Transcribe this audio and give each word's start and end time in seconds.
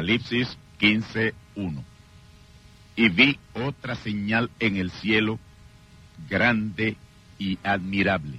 Apocalipsis 0.00 0.56
15.1. 0.80 1.84
Y 2.96 3.08
vi 3.10 3.38
otra 3.52 3.94
señal 3.96 4.50
en 4.58 4.76
el 4.76 4.90
cielo, 4.90 5.38
grande 6.28 6.96
y 7.38 7.58
admirable, 7.62 8.38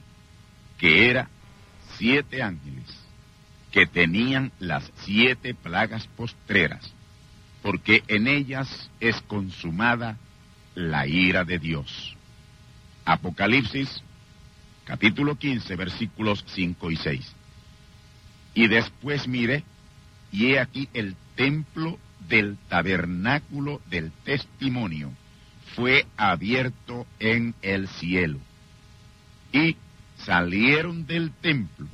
que 0.79 1.09
era 1.11 1.29
siete 1.97 2.41
ángeles, 2.41 2.87
que 3.71 3.85
tenían 3.85 4.51
las 4.59 4.91
siete 5.05 5.53
plagas 5.53 6.07
postreras, 6.07 6.91
porque 7.61 8.03
en 8.07 8.27
ellas 8.27 8.89
es 8.99 9.21
consumada 9.21 10.17
la 10.73 11.05
ira 11.05 11.43
de 11.43 11.59
Dios. 11.59 12.15
Apocalipsis 13.05 14.01
capítulo 14.83 15.35
15 15.35 15.75
versículos 15.75 16.43
5 16.47 16.89
y 16.89 16.95
6. 16.95 17.35
Y 18.55 18.67
después 18.67 19.27
miré 19.27 19.63
y 20.31 20.53
he 20.53 20.59
aquí 20.59 20.89
el 20.93 21.15
templo 21.41 21.97
del 22.29 22.55
tabernáculo 22.69 23.81
del 23.89 24.11
testimonio 24.23 25.11
fue 25.75 26.05
abierto 26.15 27.07
en 27.19 27.55
el 27.63 27.87
cielo. 27.87 28.37
Y 29.51 29.75
salieron 30.17 31.07
del 31.07 31.31
templo 31.31 31.87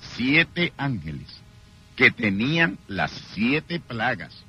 siete 0.00 0.72
ángeles 0.76 1.26
que 1.96 2.12
tenían 2.12 2.78
las 2.86 3.10
siete 3.32 3.80
plagas, 3.80 4.44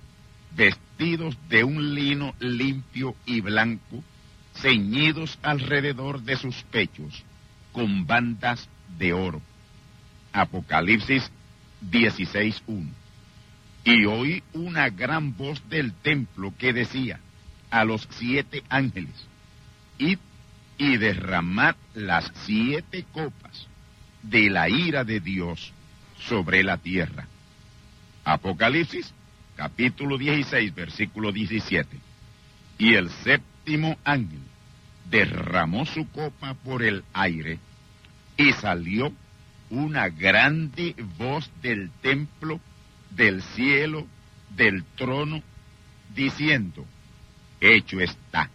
vestidos 0.55 1.35
de 1.49 1.63
un 1.63 1.95
lino 1.95 2.35
limpio 2.39 3.15
y 3.25 3.41
blanco, 3.41 4.03
ceñidos 4.53 5.39
alrededor 5.41 6.21
de 6.21 6.37
sus 6.37 6.61
pechos 6.65 7.23
con 7.71 8.05
bandas 8.05 8.69
de 8.99 9.11
oro. 9.11 9.41
Apocalipsis 10.33 11.31
16.1 11.89 13.04
y 13.85 14.05
oí 14.05 14.43
una 14.53 14.89
gran 14.89 15.37
voz 15.37 15.61
del 15.69 15.93
templo 15.93 16.53
que 16.57 16.73
decía 16.73 17.19
a 17.69 17.85
los 17.85 18.07
siete 18.11 18.63
ángeles, 18.67 19.27
id 19.99 20.17
y 20.77 20.97
derramad 20.97 21.75
las 21.93 22.31
siete 22.45 23.05
copas 23.13 23.67
de 24.23 24.49
la 24.49 24.67
ira 24.69 25.03
de 25.03 25.19
Dios 25.19 25.71
sobre 26.19 26.63
la 26.63 26.77
tierra. 26.77 27.27
Apocalipsis 28.23 29.13
capítulo 29.55 30.17
16 30.17 30.73
versículo 30.73 31.31
17. 31.31 31.97
Y 32.79 32.95
el 32.95 33.09
séptimo 33.09 33.97
ángel 34.03 34.41
derramó 35.09 35.85
su 35.85 36.09
copa 36.09 36.55
por 36.55 36.81
el 36.81 37.03
aire 37.13 37.59
y 38.35 38.51
salió 38.53 39.13
una 39.69 40.09
grande 40.09 40.95
voz 41.17 41.49
del 41.61 41.91
templo 42.01 42.59
del 43.15 43.41
cielo, 43.41 44.07
del 44.49 44.83
trono, 44.95 45.41
diciendo, 46.13 46.85
hecho 47.59 47.99
está. 47.99 48.49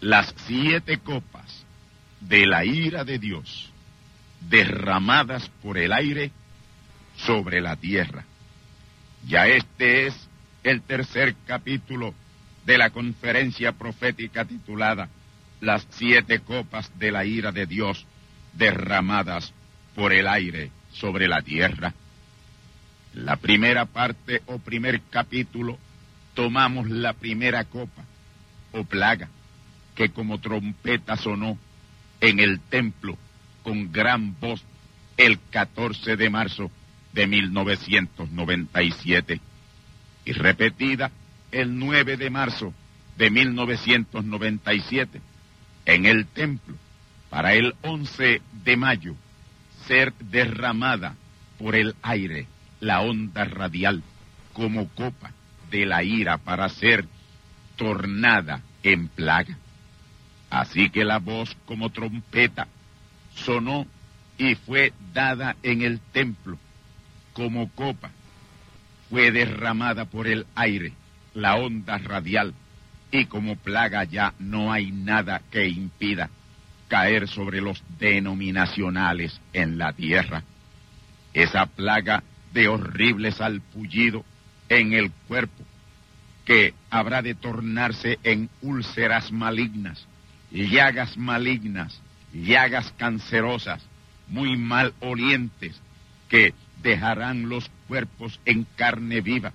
Las 0.00 0.34
siete 0.46 0.98
copas 0.98 1.64
de 2.20 2.46
la 2.46 2.64
ira 2.64 3.04
de 3.04 3.18
Dios 3.18 3.70
derramadas 4.40 5.48
por 5.62 5.78
el 5.78 5.92
aire 5.92 6.30
sobre 7.16 7.60
la 7.60 7.76
tierra. 7.76 8.24
Ya 9.26 9.46
este 9.46 10.06
es 10.06 10.28
el 10.62 10.82
tercer 10.82 11.34
capítulo 11.46 12.14
de 12.64 12.78
la 12.78 12.90
conferencia 12.90 13.72
profética 13.72 14.44
titulada 14.44 15.08
Las 15.60 15.86
siete 15.90 16.40
copas 16.40 16.90
de 16.98 17.10
la 17.10 17.24
ira 17.24 17.52
de 17.52 17.66
Dios 17.66 18.06
derramadas 18.52 19.52
por 19.94 20.12
el 20.12 20.26
aire 20.28 20.70
sobre 20.92 21.28
la 21.28 21.40
tierra. 21.42 21.94
La 23.16 23.36
primera 23.36 23.86
parte 23.86 24.42
o 24.44 24.58
primer 24.58 25.00
capítulo 25.08 25.78
tomamos 26.34 26.90
la 26.90 27.14
primera 27.14 27.64
copa 27.64 28.04
o 28.72 28.84
plaga 28.84 29.30
que 29.94 30.10
como 30.10 30.38
trompeta 30.38 31.16
sonó 31.16 31.56
en 32.20 32.40
el 32.40 32.60
templo 32.60 33.16
con 33.62 33.90
gran 33.90 34.38
voz 34.38 34.62
el 35.16 35.40
14 35.50 36.16
de 36.16 36.28
marzo 36.28 36.70
de 37.14 37.26
1997 37.26 39.40
y 40.26 40.32
repetida 40.32 41.10
el 41.52 41.78
9 41.78 42.18
de 42.18 42.28
marzo 42.28 42.74
de 43.16 43.30
1997 43.30 45.22
en 45.86 46.04
el 46.04 46.26
templo 46.26 46.76
para 47.30 47.54
el 47.54 47.74
11 47.80 48.42
de 48.62 48.76
mayo 48.76 49.16
ser 49.86 50.12
derramada 50.18 51.16
por 51.58 51.76
el 51.76 51.96
aire 52.02 52.46
la 52.80 53.00
onda 53.00 53.44
radial 53.44 54.02
como 54.52 54.88
copa 54.88 55.32
de 55.70 55.86
la 55.86 56.02
ira 56.02 56.38
para 56.38 56.68
ser 56.68 57.06
tornada 57.76 58.62
en 58.82 59.08
plaga. 59.08 59.56
Así 60.50 60.90
que 60.90 61.04
la 61.04 61.18
voz 61.18 61.56
como 61.66 61.90
trompeta 61.90 62.68
sonó 63.34 63.86
y 64.38 64.54
fue 64.54 64.92
dada 65.12 65.56
en 65.62 65.82
el 65.82 66.00
templo 66.00 66.58
como 67.32 67.68
copa. 67.70 68.10
Fue 69.10 69.30
derramada 69.30 70.04
por 70.06 70.26
el 70.26 70.46
aire 70.54 70.92
la 71.34 71.56
onda 71.56 71.98
radial 71.98 72.54
y 73.10 73.26
como 73.26 73.56
plaga 73.56 74.04
ya 74.04 74.34
no 74.38 74.72
hay 74.72 74.90
nada 74.90 75.42
que 75.50 75.68
impida 75.68 76.30
caer 76.88 77.28
sobre 77.28 77.60
los 77.60 77.82
denominacionales 77.98 79.40
en 79.52 79.78
la 79.78 79.92
tierra. 79.92 80.42
Esa 81.34 81.66
plaga 81.66 82.22
de 82.56 82.68
horrible 82.68 83.32
salpullido 83.32 84.24
en 84.70 84.94
el 84.94 85.10
cuerpo, 85.28 85.62
que 86.46 86.72
habrá 86.88 87.20
de 87.20 87.34
tornarse 87.34 88.18
en 88.24 88.48
úlceras 88.62 89.30
malignas, 89.30 90.06
llagas 90.50 91.18
malignas, 91.18 92.00
llagas 92.32 92.94
cancerosas, 92.96 93.84
muy 94.28 94.56
mal 94.56 94.94
olientes 95.00 95.78
que 96.30 96.54
dejarán 96.82 97.50
los 97.50 97.70
cuerpos 97.88 98.40
en 98.46 98.66
carne 98.74 99.20
viva, 99.20 99.52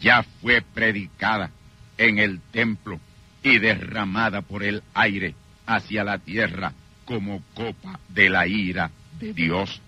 ya 0.00 0.22
fue 0.40 0.62
predicada 0.62 1.50
en 1.98 2.18
el 2.18 2.40
templo 2.52 3.00
y 3.42 3.58
derramada 3.58 4.40
por 4.42 4.62
el 4.62 4.84
aire 4.94 5.34
hacia 5.66 6.04
la 6.04 6.18
tierra 6.18 6.74
como 7.04 7.42
copa 7.54 7.98
de 8.08 8.30
la 8.30 8.46
ira 8.46 8.92
de 9.18 9.34
Dios. 9.34 9.80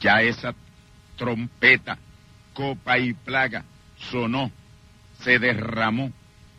Ya 0.00 0.22
esa 0.22 0.54
trompeta, 1.16 1.98
copa 2.54 2.98
y 2.98 3.12
plaga 3.12 3.64
sonó, 3.96 4.50
se 5.20 5.38
derramó 5.38 6.12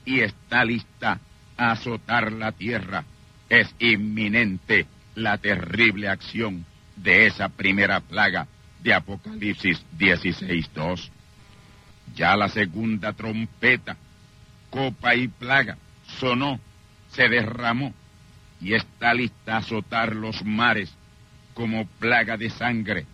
y 0.05 0.21
está 0.21 0.65
lista 0.65 1.19
a 1.57 1.71
azotar 1.71 2.31
la 2.31 2.51
tierra. 2.51 3.03
Es 3.49 3.73
inminente 3.79 4.85
la 5.15 5.37
terrible 5.37 6.09
acción 6.09 6.65
de 6.95 7.27
esa 7.27 7.49
primera 7.49 7.99
plaga 8.01 8.47
de 8.81 8.93
Apocalipsis 8.93 9.83
16.2. 9.97 11.09
Ya 12.15 12.35
la 12.35 12.49
segunda 12.49 13.13
trompeta, 13.13 13.97
copa 14.69 15.15
y 15.15 15.27
plaga, 15.27 15.77
sonó, 16.19 16.59
se 17.09 17.27
derramó 17.27 17.93
y 18.61 18.73
está 18.73 19.13
lista 19.13 19.55
a 19.55 19.57
azotar 19.57 20.15
los 20.15 20.43
mares 20.43 20.93
como 21.53 21.85
plaga 21.99 22.37
de 22.37 22.49
sangre, 22.49 23.05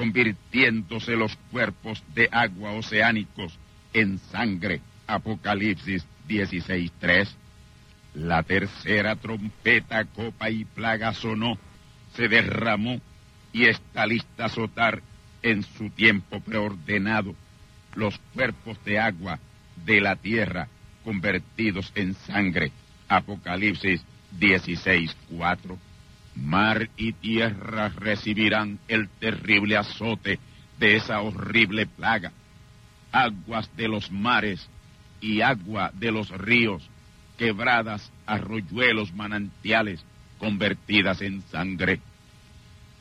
convirtiéndose 0.00 1.14
los 1.14 1.36
cuerpos 1.50 2.02
de 2.14 2.26
agua 2.32 2.72
oceánicos 2.72 3.58
en 3.92 4.18
sangre. 4.18 4.80
Apocalipsis 5.06 6.06
16.3. 6.26 7.28
La 8.14 8.42
tercera 8.42 9.14
trompeta, 9.16 10.06
copa 10.06 10.48
y 10.48 10.64
plaga 10.64 11.12
sonó, 11.12 11.58
se 12.14 12.28
derramó 12.28 12.98
y 13.52 13.66
está 13.66 14.06
lista 14.06 14.44
a 14.44 14.46
azotar 14.46 15.02
en 15.42 15.62
su 15.64 15.90
tiempo 15.90 16.40
preordenado 16.40 17.34
los 17.94 18.18
cuerpos 18.32 18.82
de 18.86 18.98
agua 18.98 19.38
de 19.84 20.00
la 20.00 20.16
tierra 20.16 20.68
convertidos 21.04 21.92
en 21.94 22.14
sangre. 22.14 22.72
Apocalipsis 23.06 24.00
16:4. 24.38 25.76
Mar 26.40 26.88
y 26.96 27.12
tierra 27.12 27.90
recibirán 27.90 28.78
el 28.88 29.08
terrible 29.08 29.76
azote 29.76 30.38
de 30.78 30.96
esa 30.96 31.20
horrible 31.20 31.86
plaga. 31.86 32.32
Aguas 33.12 33.70
de 33.76 33.88
los 33.88 34.10
mares 34.10 34.66
y 35.20 35.42
agua 35.42 35.90
de 35.94 36.10
los 36.10 36.30
ríos, 36.30 36.88
quebradas, 37.36 38.10
arroyuelos, 38.26 39.12
manantiales, 39.12 40.02
convertidas 40.38 41.20
en 41.20 41.42
sangre. 41.42 42.00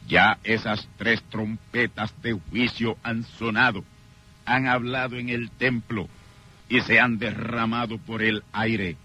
Ya 0.08 0.38
esas 0.44 0.88
tres 0.98 1.24
trompetas 1.30 2.14
de 2.22 2.34
juicio 2.34 2.98
han 3.04 3.24
sonado, 3.24 3.86
han 4.46 4.68
hablado 4.68 5.16
en 5.18 5.30
el 5.30 5.50
templo 5.52 6.10
y 6.68 6.82
se 6.82 7.00
han 7.00 7.20
derramado 7.20 7.98
por 8.00 8.22
el 8.22 8.44
aire, 8.52 8.98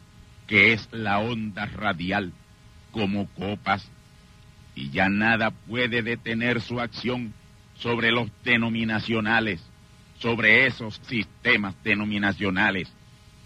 que 0.48 0.72
es 0.72 0.88
la 0.90 1.18
onda 1.20 1.66
radial, 1.66 2.32
como 2.90 3.26
copas, 3.28 3.88
y 4.74 4.90
ya 4.90 5.08
nada 5.08 5.50
puede 5.50 6.02
detener 6.02 6.60
su 6.60 6.80
acción 6.80 7.32
sobre 7.76 8.10
los 8.10 8.30
denominacionales, 8.44 9.60
sobre 10.18 10.66
esos 10.66 11.00
sistemas 11.06 11.74
denominacionales, 11.84 12.92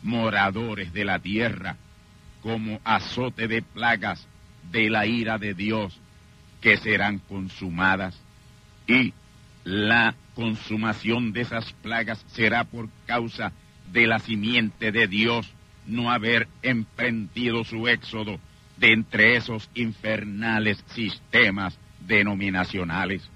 moradores 0.02 0.92
de 0.92 1.04
la 1.04 1.18
tierra, 1.18 1.76
como 2.42 2.80
azote 2.84 3.48
de 3.48 3.62
plagas 3.62 4.26
de 4.70 4.90
la 4.90 5.06
ira 5.06 5.38
de 5.38 5.54
Dios 5.54 5.98
que 6.60 6.76
serán 6.76 7.18
consumadas. 7.18 8.20
Y 8.86 9.12
la 9.64 10.14
consumación 10.34 11.32
de 11.32 11.42
esas 11.42 11.72
plagas 11.74 12.24
será 12.28 12.64
por 12.64 12.88
causa 13.06 13.52
de 13.92 14.06
la 14.06 14.18
simiente 14.18 14.92
de 14.92 15.06
Dios 15.06 15.52
no 15.86 16.10
haber 16.10 16.48
emprendido 16.62 17.64
su 17.64 17.88
éxodo 17.88 18.38
de 18.78 18.92
entre 18.92 19.36
esos 19.36 19.68
infernales 19.74 20.82
sistemas 20.88 21.78
denominacionales. 22.06 23.28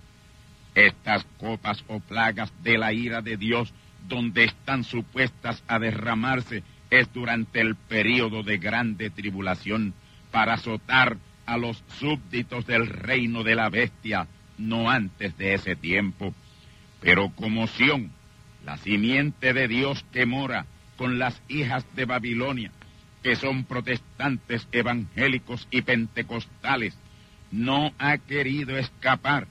Estas 0.75 1.25
copas 1.39 1.85
o 1.89 2.01
plagas 2.01 2.53
de 2.63 2.79
la 2.79 2.93
ira 2.93 3.21
de 3.21 3.37
Dios 3.37 3.73
donde 4.09 4.45
están 4.45 4.85
supuestas 4.85 5.63
a 5.69 5.79
derramarse 5.79 6.63
es 6.91 7.13
durante 7.13 7.61
el 7.61 7.75
período 7.75 8.43
de 8.43 8.59
grande 8.59 9.11
tribulación 9.11 9.95
para 10.31 10.55
azotar 10.55 11.17
a 11.47 11.57
los 11.57 11.83
súbditos 11.99 12.67
del 12.67 12.87
reino 12.87 13.43
de 13.43 13.55
la 13.55 13.69
bestia, 13.69 14.27
no 14.59 14.91
antes 14.91 15.37
de 15.37 15.55
ese 15.55 15.77
tiempo. 15.77 16.35
Pero 17.01 17.31
como 17.31 17.67
Sión, 17.67 18.13
la 18.65 18.77
simiente 18.77 19.53
de 19.53 19.69
Dios 19.69 20.05
que 20.13 20.27
mora 20.27 20.67
con 20.97 21.19
las 21.19 21.41
hijas 21.49 21.85
de 21.95 22.05
Babilonia, 22.05 22.71
que 23.23 23.37
son 23.37 23.65
protestantes 23.65 24.67
evangélicos 24.73 25.69
y 25.71 25.83
pentecostales, 25.83 26.97
no 27.51 27.93
ha 27.99 28.19
querido 28.19 28.77
escapar 28.77 29.47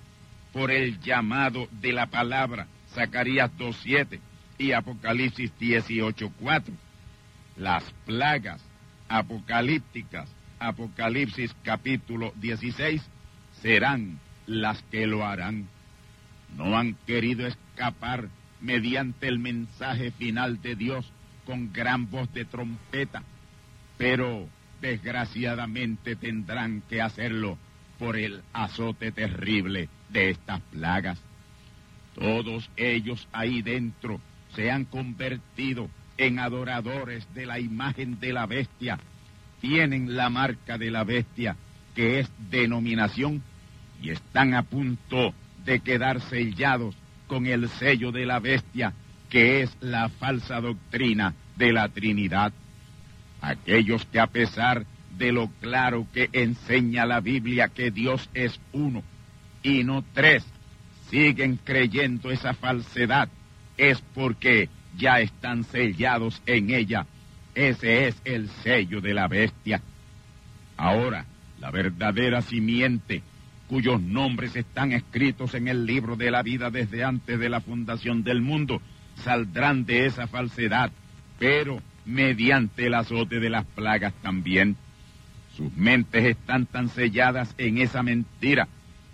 por 0.53 0.71
el 0.71 0.99
llamado 0.99 1.67
de 1.71 1.93
la 1.93 2.07
palabra, 2.07 2.67
Zacarías 2.93 3.51
2.7 3.57 4.19
y 4.57 4.73
Apocalipsis 4.73 5.51
18.4. 5.59 6.63
Las 7.57 7.83
plagas 8.05 8.61
apocalípticas 9.07 10.27
Apocalipsis 10.61 11.55
capítulo 11.63 12.33
16, 12.35 13.01
serán 13.63 14.19
las 14.45 14.79
que 14.83 15.07
lo 15.07 15.25
harán. 15.25 15.67
No 16.55 16.77
han 16.77 16.93
querido 17.07 17.47
escapar 17.47 18.29
mediante 18.59 19.27
el 19.27 19.39
mensaje 19.39 20.11
final 20.11 20.61
de 20.61 20.75
Dios 20.75 21.11
con 21.45 21.73
gran 21.73 22.11
voz 22.11 22.31
de 22.31 22.45
trompeta, 22.45 23.23
pero 24.01 24.49
desgraciadamente 24.81 26.15
tendrán 26.15 26.81
que 26.89 27.03
hacerlo 27.03 27.59
por 27.99 28.17
el 28.17 28.41
azote 28.51 29.11
terrible 29.11 29.89
de 30.09 30.31
estas 30.31 30.59
plagas. 30.71 31.21
Todos 32.15 32.67
ellos 32.77 33.27
ahí 33.31 33.61
dentro 33.61 34.19
se 34.55 34.71
han 34.71 34.85
convertido 34.85 35.87
en 36.17 36.39
adoradores 36.39 37.31
de 37.35 37.45
la 37.45 37.59
imagen 37.59 38.19
de 38.19 38.33
la 38.33 38.47
bestia 38.47 38.97
tienen 39.61 40.15
la 40.17 40.29
marca 40.29 40.79
de 40.79 40.89
la 40.89 41.03
bestia, 41.03 41.55
que 41.95 42.19
es 42.19 42.31
denominación, 42.49 43.43
y 44.01 44.09
están 44.09 44.55
a 44.55 44.63
punto 44.63 45.35
de 45.63 45.79
quedar 45.79 46.19
sellados 46.19 46.95
con 47.27 47.45
el 47.45 47.69
sello 47.69 48.11
de 48.11 48.25
la 48.25 48.39
bestia, 48.39 48.93
que 49.29 49.61
es 49.61 49.77
la 49.79 50.09
falsa 50.09 50.59
doctrina 50.59 51.35
de 51.55 51.71
la 51.71 51.87
Trinidad. 51.89 52.51
Aquellos 53.41 54.05
que 54.05 54.19
a 54.19 54.27
pesar 54.27 54.85
de 55.17 55.31
lo 55.31 55.49
claro 55.59 56.07
que 56.13 56.29
enseña 56.31 57.05
la 57.05 57.19
Biblia 57.19 57.67
que 57.67 57.91
Dios 57.91 58.29
es 58.33 58.59
uno 58.71 59.03
y 59.63 59.83
no 59.83 60.03
tres, 60.13 60.45
siguen 61.09 61.59
creyendo 61.63 62.31
esa 62.31 62.53
falsedad, 62.53 63.29
es 63.77 64.01
porque 64.13 64.69
ya 64.97 65.19
están 65.19 65.63
sellados 65.63 66.41
en 66.45 66.69
ella 66.71 67.05
ese 67.55 68.07
es 68.07 68.21
el 68.23 68.49
sello 68.49 69.01
de 69.01 69.13
la 69.13 69.27
bestia. 69.27 69.81
Ahora, 70.77 71.25
la 71.59 71.69
verdadera 71.69 72.41
simiente, 72.41 73.21
cuyos 73.67 74.01
nombres 74.01 74.55
están 74.55 74.93
escritos 74.93 75.53
en 75.53 75.67
el 75.67 75.85
libro 75.85 76.15
de 76.15 76.31
la 76.31 76.43
vida 76.43 76.69
desde 76.69 77.03
antes 77.03 77.39
de 77.39 77.49
la 77.49 77.61
fundación 77.61 78.23
del 78.23 78.41
mundo, 78.41 78.81
saldrán 79.15 79.85
de 79.85 80.05
esa 80.05 80.27
falsedad, 80.27 80.91
pero 81.39 81.81
mediante 82.05 82.87
el 82.87 82.93
azote 82.93 83.39
de 83.39 83.49
las 83.49 83.65
plagas 83.65 84.13
también. 84.21 84.75
Sus 85.55 85.75
mentes 85.75 86.25
están 86.25 86.65
tan 86.65 86.89
selladas 86.89 87.53
en 87.57 87.77
esa 87.77 88.03
mentira 88.03 88.67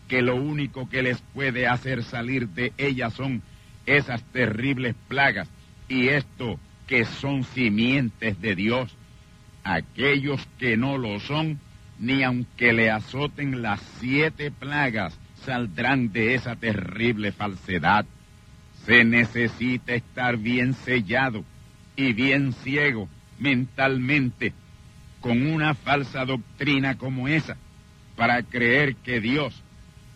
que 0.08 0.22
lo 0.22 0.36
único 0.36 0.88
que 0.89 1.03
les 1.03 1.22
puede 1.34 1.67
hacer 1.67 2.03
salir 2.03 2.48
de 2.50 2.74
ella 2.77 3.10
son 3.10 3.41
esas 3.86 4.24
terribles 4.32 4.96
plagas, 5.08 5.50
y 5.89 6.10
esto 6.10 6.60
que 6.88 7.06
son 7.06 7.44
simientes 7.44 8.39
de 8.41 8.56
Dios. 8.56 8.96
Aquellos 9.63 10.48
que 10.58 10.77
no 10.77 10.98
lo 10.98 11.20
son, 11.20 11.60
ni 12.00 12.24
aunque 12.24 12.74
le 12.74 12.89
azoten 12.89 13.62
las 13.62 13.82
siete 14.00 14.51
plagas, 14.51 15.17
saldrán 15.46 16.12
de 16.12 16.36
esa 16.36 16.56
terrible 16.56 17.32
falsedad. 17.32 18.06
Se 18.86 19.03
necesita 19.03 19.94
estar 19.94 20.38
bien 20.38 20.74
sellado 20.74 21.44
y 21.98 22.13
bien 22.13 22.54
ciego 22.54 23.10
mentalmente 23.39 24.54
con 25.20 25.46
una 25.46 25.74
falsa 25.74 26.24
doctrina 26.24 26.98
como 26.98 27.27
esa 27.27 27.58
para 28.16 28.42
creer 28.44 28.96
que 28.96 29.20
Dios, 29.20 29.62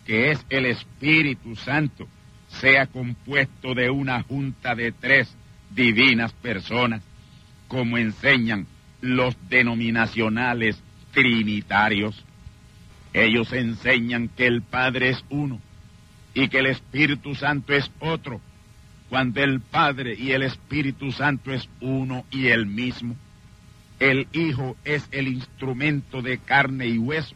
que 0.06 0.30
es 0.30 0.44
el 0.48 0.66
Espíritu 0.66 1.54
Santo, 1.56 2.08
sea 2.48 2.86
compuesto 2.86 3.74
de 3.74 3.90
una 3.90 4.22
junta 4.22 4.74
de 4.74 4.92
tres 4.92 5.34
divinas 5.70 6.32
personas, 6.32 7.02
como 7.68 7.98
enseñan 7.98 8.66
los 9.00 9.36
denominacionales 9.48 10.80
trinitarios. 11.12 12.24
Ellos 13.12 13.52
enseñan 13.52 14.28
que 14.28 14.46
el 14.46 14.62
Padre 14.62 15.10
es 15.10 15.24
uno 15.30 15.60
y 16.34 16.48
que 16.48 16.58
el 16.58 16.66
Espíritu 16.66 17.34
Santo 17.34 17.72
es 17.74 17.90
otro, 18.00 18.40
cuando 19.12 19.42
el 19.42 19.60
Padre 19.60 20.16
y 20.18 20.30
el 20.30 20.42
Espíritu 20.42 21.12
Santo 21.12 21.52
es 21.52 21.68
uno 21.82 22.24
y 22.30 22.46
el 22.46 22.64
mismo. 22.64 23.14
El 24.00 24.26
Hijo 24.32 24.74
es 24.86 25.06
el 25.10 25.28
instrumento 25.28 26.22
de 26.22 26.38
carne 26.38 26.86
y 26.86 26.96
hueso 26.96 27.34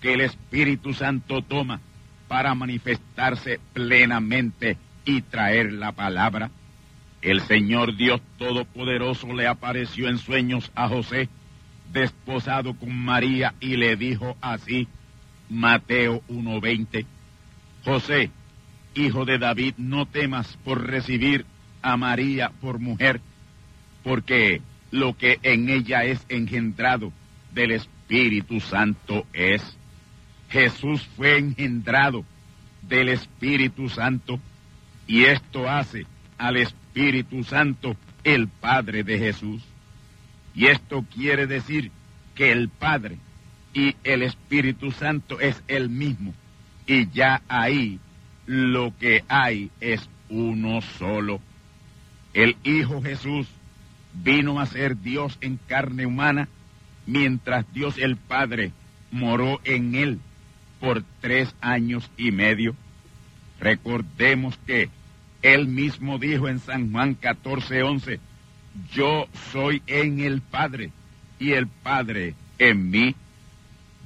que 0.00 0.12
el 0.12 0.20
Espíritu 0.20 0.94
Santo 0.94 1.42
toma 1.42 1.80
para 2.28 2.54
manifestarse 2.54 3.58
plenamente 3.72 4.76
y 5.04 5.22
traer 5.22 5.72
la 5.72 5.90
palabra. 5.90 6.52
El 7.20 7.40
Señor 7.40 7.96
Dios 7.96 8.20
Todopoderoso 8.38 9.26
le 9.32 9.48
apareció 9.48 10.08
en 10.08 10.18
sueños 10.18 10.70
a 10.76 10.86
José, 10.86 11.28
desposado 11.92 12.74
con 12.74 12.96
María, 12.96 13.54
y 13.58 13.76
le 13.76 13.96
dijo 13.96 14.36
así, 14.40 14.86
Mateo 15.50 16.22
1.20, 16.28 17.04
José, 17.84 18.30
hijo 18.94 19.24
de 19.24 19.38
David, 19.38 19.74
no 19.78 20.06
temas 20.06 20.56
por 20.64 20.86
recibir 20.86 21.46
a 21.82 21.96
María 21.96 22.50
por 22.60 22.78
mujer, 22.78 23.20
porque 24.02 24.60
lo 24.90 25.16
que 25.16 25.38
en 25.42 25.68
ella 25.68 26.04
es 26.04 26.24
engendrado 26.28 27.12
del 27.52 27.72
Espíritu 27.72 28.60
Santo 28.60 29.26
es. 29.32 29.76
Jesús 30.50 31.06
fue 31.16 31.38
engendrado 31.38 32.24
del 32.82 33.08
Espíritu 33.08 33.88
Santo 33.88 34.38
y 35.06 35.24
esto 35.24 35.68
hace 35.68 36.06
al 36.36 36.56
Espíritu 36.56 37.42
Santo 37.42 37.96
el 38.24 38.48
Padre 38.48 39.02
de 39.02 39.18
Jesús. 39.18 39.62
Y 40.54 40.66
esto 40.66 41.04
quiere 41.14 41.46
decir 41.46 41.90
que 42.34 42.52
el 42.52 42.68
Padre 42.68 43.16
y 43.72 43.96
el 44.04 44.22
Espíritu 44.22 44.90
Santo 44.90 45.40
es 45.40 45.62
el 45.68 45.88
mismo. 45.88 46.34
Y 46.86 47.08
ya 47.10 47.42
ahí 47.48 47.98
lo 48.46 48.92
que 48.98 49.24
hay 49.28 49.70
es 49.80 50.08
uno 50.28 50.80
solo. 50.80 51.40
El 52.34 52.56
Hijo 52.64 53.02
Jesús 53.02 53.46
vino 54.14 54.60
a 54.60 54.66
ser 54.66 55.00
Dios 55.00 55.38
en 55.40 55.58
carne 55.68 56.06
humana, 56.06 56.48
mientras 57.06 57.70
Dios 57.72 57.98
el 57.98 58.16
Padre 58.16 58.72
moró 59.10 59.60
en 59.64 59.94
él 59.94 60.20
por 60.80 61.04
tres 61.20 61.54
años 61.60 62.10
y 62.16 62.32
medio. 62.32 62.74
Recordemos 63.60 64.58
que 64.66 64.90
él 65.42 65.66
mismo 65.68 66.18
dijo 66.18 66.48
en 66.48 66.58
San 66.58 66.90
Juan 66.90 67.14
14, 67.14 67.82
11, 67.82 68.20
yo 68.92 69.28
soy 69.52 69.82
en 69.86 70.20
el 70.20 70.40
Padre 70.40 70.90
y 71.38 71.52
el 71.52 71.66
Padre 71.66 72.34
en 72.58 72.90
mí. 72.90 73.14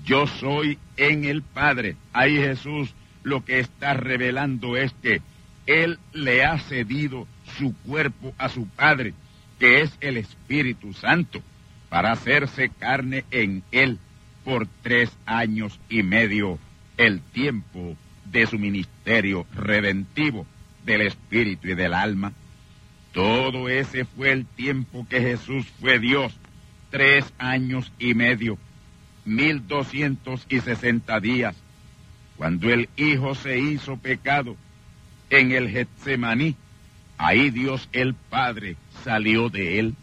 Yo 0.05 0.27
soy 0.27 0.79
en 0.97 1.25
el 1.25 1.43
Padre. 1.43 1.97
Ahí 2.13 2.37
Jesús 2.37 2.95
lo 3.27 3.45
que 3.45 3.59
está 3.59 3.93
revelando 3.93 4.77
es 4.77 4.95
que 5.03 5.21
Él 5.67 5.99
le 6.13 6.45
ha 6.45 6.61
cedido 6.61 7.27
su 7.59 7.75
cuerpo 7.79 8.33
a 8.39 8.49
su 8.49 8.69
Padre, 8.69 9.15
que 9.59 9.81
es 9.81 9.91
el 10.01 10.17
Espíritu 10.17 10.93
Santo, 10.93 11.43
para 11.89 12.13
hacerse 12.13 12.69
carne 12.69 13.25
en 13.33 13.65
Él 13.73 13.99
por 14.45 14.69
tres 14.81 15.11
años 15.27 15.81
y 15.89 16.05
medio, 16.05 16.61
el 16.99 17.21
tiempo 17.21 17.97
de 18.27 18.47
su 18.47 18.61
ministerio 18.61 19.45
redentivo 19.57 20.47
del 20.85 21.01
Espíritu 21.01 21.67
y 21.67 21.75
del 21.75 21.95
alma. 21.95 22.33
Todo 23.11 23.69
ese 23.69 24.05
fue 24.05 24.31
el 24.31 24.47
tiempo 24.47 25.05
que 25.11 25.21
Jesús 25.21 25.67
fue 25.81 25.99
Dios, 25.99 26.33
tres 26.91 27.25
años 27.39 27.91
y 27.99 28.15
medio, 28.15 28.57
mil 29.25 29.67
doscientos 29.67 30.47
y 30.49 30.61
sesenta 30.61 31.19
días, 31.19 31.57
cuando 32.37 32.71
el 32.71 32.89
Hijo 32.97 33.35
se 33.35 33.59
hizo 33.59 33.97
pecado 33.97 34.57
en 35.31 35.53
el 35.53 35.71
Getsemaní, 35.71 36.55
ahí 37.19 37.51
Dios 37.51 37.89
el 37.93 38.15
Padre 38.15 38.77
salió 39.05 39.49
de 39.49 39.79
él. 39.79 39.95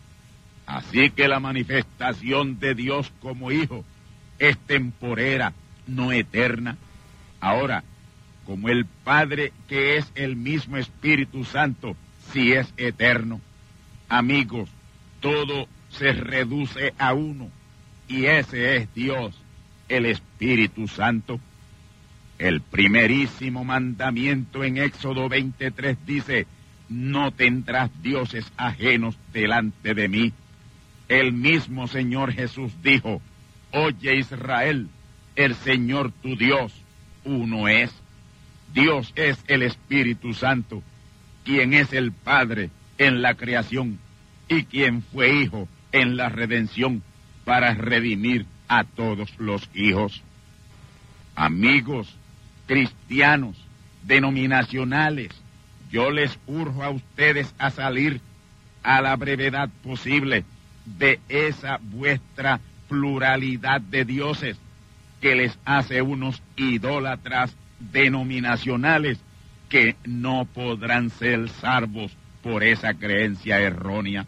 Así 0.66 1.10
que 1.10 1.28
la 1.28 1.40
manifestación 1.40 2.60
de 2.60 2.74
Dios 2.74 3.12
como 3.22 3.52
Hijo 3.52 3.86
es 4.40 4.58
temporera, 4.58 5.54
no 5.88 6.12
eterna. 6.12 6.78
Ahora, 7.40 7.84
como 8.46 8.70
el 8.70 8.86
Padre 8.86 9.54
que 9.68 9.98
es 9.98 10.12
el 10.16 10.36
mismo 10.36 10.78
Espíritu 10.78 11.44
Santo, 11.44 11.96
si 12.32 12.54
es 12.54 12.74
eterno. 12.78 13.42
Amigos, 14.10 14.70
todo 15.20 15.68
se 15.90 16.12
reduce 16.14 16.94
a 16.98 17.14
uno, 17.14 17.50
y 18.08 18.26
ese 18.26 18.76
es 18.76 18.94
Dios, 18.94 19.36
el 19.88 20.06
Espíritu 20.06 20.88
Santo. 20.88 21.40
El 22.44 22.60
primerísimo 22.60 23.64
mandamiento 23.64 24.66
en 24.66 24.78
Éxodo 24.78 25.30
23 25.30 25.98
dice, 26.06 26.46
no 26.90 27.32
tendrás 27.32 27.90
dioses 28.02 28.52
ajenos 28.58 29.18
delante 29.32 29.94
de 29.94 30.10
mí. 30.10 30.34
El 31.08 31.32
mismo 31.32 31.88
Señor 31.88 32.34
Jesús 32.34 32.74
dijo, 32.84 33.22
oye 33.72 34.18
Israel, 34.18 34.90
el 35.38 35.56
Señor 35.56 36.12
tu 36.22 36.36
Dios, 36.36 36.74
uno 37.24 37.70
es. 37.70 37.94
Dios 38.74 39.14
es 39.16 39.42
el 39.48 39.62
Espíritu 39.62 40.34
Santo, 40.34 40.84
quien 41.46 41.74
es 41.74 41.94
el 41.94 42.12
Padre 42.12 42.72
en 42.98 43.22
la 43.22 43.36
creación 43.36 44.00
y 44.50 44.66
quien 44.66 45.02
fue 45.02 45.34
Hijo 45.34 45.70
en 45.94 46.18
la 46.18 46.28
redención 46.28 47.04
para 47.46 47.74
redimir 47.74 48.46
a 48.68 48.84
todos 48.84 49.34
los 49.40 49.70
hijos. 49.74 50.22
Amigos, 51.36 52.18
cristianos, 52.66 53.56
denominacionales, 54.04 55.30
yo 55.92 56.12
les 56.12 56.38
urjo 56.48 56.84
a 56.84 56.90
ustedes 56.90 57.54
a 57.58 57.70
salir 57.70 58.20
a 58.82 59.02
la 59.02 59.16
brevedad 59.16 59.70
posible 59.84 60.44
de 60.86 61.20
esa 61.30 61.80
vuestra 61.82 62.60
pluralidad 62.90 63.80
de 63.82 64.06
dioses 64.06 64.58
que 65.22 65.36
les 65.36 65.58
hace 65.66 66.02
unos 66.02 66.42
idólatras 66.58 67.56
denominacionales 67.80 69.20
que 69.70 69.96
no 70.06 70.46
podrán 70.46 71.10
ser 71.10 71.50
salvos 71.50 72.12
por 72.42 72.64
esa 72.64 72.94
creencia 72.94 73.60
errónea. 73.60 74.26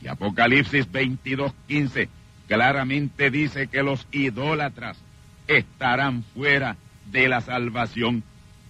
Y 0.00 0.08
Apocalipsis 0.08 0.90
22:15 0.90 2.08
claramente 2.46 3.30
dice 3.30 3.66
que 3.66 3.82
los 3.82 4.06
idólatras 4.12 4.96
estarán 5.48 6.22
fuera 6.34 6.76
de 7.10 7.28
la 7.28 7.40
salvación 7.40 8.22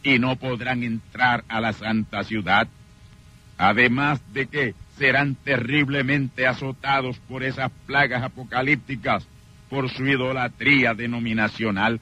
y 0.02 0.19
no 0.19 0.37
podrán 0.37 0.83
entrar 0.83 1.45
a 1.49 1.61
la 1.61 1.73
santa 1.73 2.23
ciudad. 2.25 2.69
Además 3.59 4.21
de 4.33 4.47
que 4.47 4.75
serán 4.99 5.35
terriblemente 5.35 6.47
azotados 6.47 7.19
por 7.21 7.43
esas 7.43 7.71
plagas 7.87 8.23
apocalípticas 8.23 9.26
por 9.69 9.90
su 9.90 10.07
idolatría 10.07 10.95
denominacional. 10.95 12.00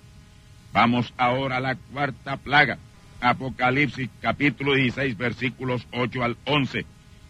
Vamos 0.73 1.12
ahora 1.17 1.59
a 1.59 1.61
la 1.61 1.76
cuarta 1.76 2.37
plaga, 2.37 2.79
Apocalipsis 3.21 4.11
capítulo 4.21 4.75
16 4.75 5.17
versículos 5.17 5.87
8 5.93 6.23
al 6.23 6.37
11. 6.45 6.85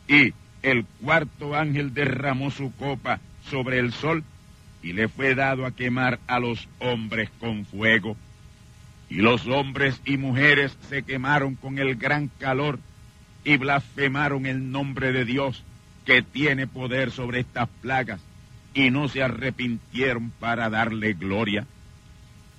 Y 0.09 0.33
el 0.63 0.85
cuarto 1.03 1.55
ángel 1.55 1.95
derramó 1.95 2.51
su 2.51 2.75
copa 2.75 3.21
sobre 3.49 3.79
el 3.79 3.93
sol 3.93 4.25
y 4.83 4.93
le 4.93 5.09
fue 5.09 5.35
dado 5.35 5.67
a 5.67 5.71
quemar 5.73 6.19
a 6.27 6.41
los 6.41 6.69
hombres 6.79 7.31
con 7.39 7.65
fuego. 7.65 8.17
Y 9.09 9.17
los 9.17 9.47
hombres 9.47 10.01
y 10.05 10.17
mujeres 10.17 10.77
se 10.89 11.03
quemaron 11.03 11.55
con 11.55 11.79
el 11.79 11.97
gran 11.97 12.29
calor 12.39 12.79
y 13.45 13.57
blasfemaron 13.57 14.47
el 14.47 14.71
nombre 14.71 15.13
de 15.13 15.25
Dios 15.25 15.63
que 16.05 16.23
tiene 16.23 16.67
poder 16.67 17.11
sobre 17.11 17.41
estas 17.41 17.69
plagas 17.81 18.21
y 18.73 18.91
no 18.91 19.09
se 19.09 19.23
arrepintieron 19.23 20.31
para 20.31 20.71
darle 20.71 21.13
gloria. 21.15 21.67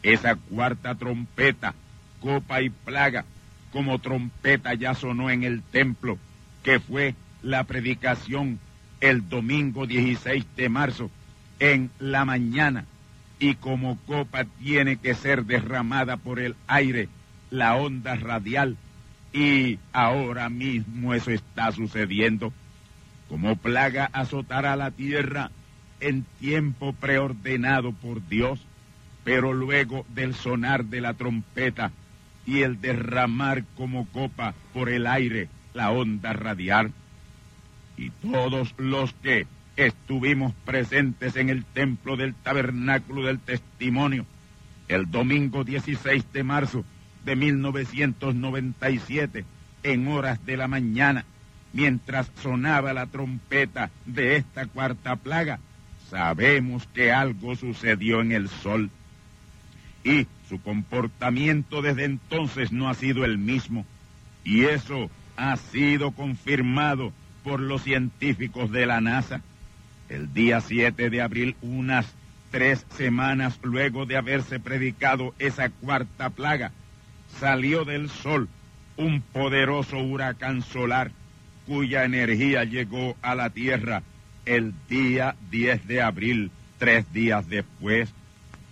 Esa 0.04 0.36
cuarta 0.36 0.96
trompeta, 0.96 1.74
copa 2.22 2.62
y 2.62 2.70
plaga, 2.70 3.26
como 3.72 4.00
trompeta 4.00 4.74
ya 4.76 4.94
sonó 4.94 5.30
en 5.30 5.44
el 5.44 5.62
templo, 5.62 6.18
que 6.64 6.80
fue 6.80 7.16
la 7.42 7.64
predicación 7.66 8.60
el 9.02 9.28
domingo 9.28 9.86
16 9.86 10.46
de 10.56 10.70
marzo 10.70 11.12
en 11.60 11.92
la 12.00 12.24
mañana 12.24 12.86
y 13.40 13.56
como 13.56 13.98
copa 14.06 14.46
tiene 14.46 14.98
que 14.98 15.14
ser 15.14 15.46
derramada 15.46 16.18
por 16.18 16.40
el 16.40 16.56
aire, 16.68 17.10
la 17.50 17.76
onda 17.76 18.16
radial, 18.16 18.78
y 19.34 19.80
ahora 19.92 20.50
mismo 20.50 21.14
eso 21.14 21.32
está 21.32 21.72
sucediendo. 21.72 22.54
Como 23.28 23.56
plaga 23.58 24.10
azotará 24.14 24.76
la 24.76 24.92
tierra 24.92 25.52
en 26.00 26.24
tiempo 26.40 26.94
preordenado 26.94 27.92
por 27.92 28.26
Dios, 28.28 28.60
pero 29.24 29.54
luego 29.54 30.06
del 30.10 30.36
sonar 30.36 30.86
de 30.86 31.02
la 31.02 31.14
trompeta 31.14 31.92
y 32.46 32.62
el 32.62 32.80
derramar 32.80 33.64
como 33.76 34.06
copa 34.08 34.54
por 34.74 34.90
el 34.90 35.08
aire 35.08 35.50
la 35.74 35.92
onda 35.92 36.32
radial, 36.34 36.94
y 37.98 38.10
todos 38.10 38.74
los 38.78 39.14
que 39.14 39.48
estuvimos 39.76 40.54
presentes 40.66 41.36
en 41.36 41.50
el 41.50 41.66
templo 41.66 42.18
del 42.18 42.34
tabernáculo 42.34 43.26
del 43.26 43.40
testimonio, 43.40 44.26
el 44.88 45.10
domingo 45.10 45.64
16 45.64 46.32
de 46.32 46.44
marzo 46.44 46.86
de 47.26 47.36
1997, 47.36 49.46
en 49.84 50.08
horas 50.08 50.46
de 50.46 50.58
la 50.58 50.68
mañana, 50.68 51.26
mientras 51.74 52.32
sonaba 52.42 52.94
la 52.94 53.08
trompeta 53.08 53.90
de 54.06 54.36
esta 54.38 54.68
cuarta 54.68 55.16
plaga, 55.16 55.60
sabemos 56.10 56.88
que 56.94 57.12
algo 57.12 57.56
sucedió 57.56 58.22
en 58.22 58.32
el 58.32 58.50
sol. 58.50 58.92
Y 60.04 60.28
su 60.48 60.62
comportamiento 60.62 61.82
desde 61.82 62.06
entonces 62.06 62.72
no 62.72 62.90
ha 62.90 62.94
sido 62.94 63.26
el 63.26 63.40
mismo. 63.40 63.86
Y 64.44 64.66
eso 64.66 65.10
ha 65.36 65.58
sido 65.58 66.12
confirmado 66.12 67.12
por 67.44 67.60
los 67.60 67.82
científicos 67.84 68.72
de 68.72 68.86
la 68.86 69.02
NASA. 69.02 69.42
El 70.10 70.34
día 70.34 70.62
7 70.62 71.10
de 71.10 71.22
abril, 71.22 71.56
unas 71.62 72.06
tres 72.52 72.86
semanas 72.96 73.60
luego 73.64 74.06
de 74.06 74.18
haberse 74.18 74.60
predicado 74.60 75.34
esa 75.40 75.70
cuarta 75.70 76.30
plaga, 76.30 76.72
salió 77.40 77.86
del 77.86 78.10
sol 78.10 78.48
un 78.98 79.22
poderoso 79.22 79.98
huracán 79.98 80.62
solar 80.62 81.12
cuya 81.66 82.06
energía 82.06 82.64
llegó 82.64 83.16
a 83.22 83.36
la 83.36 83.50
Tierra 83.50 84.04
el 84.46 84.74
día 84.88 85.36
10 85.50 85.88
de 85.88 86.02
abril, 86.02 86.52
tres 86.78 87.12
días 87.12 87.48
después. 87.50 88.14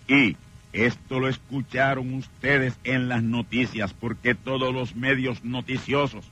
Y 0.08 0.36
esto 0.72 1.20
lo 1.20 1.28
escucharon 1.28 2.14
ustedes 2.14 2.74
en 2.84 3.08
las 3.08 3.22
noticias 3.22 3.92
porque 3.92 4.34
todos 4.34 4.72
los 4.72 4.94
medios 4.94 5.44
noticiosos 5.44 6.24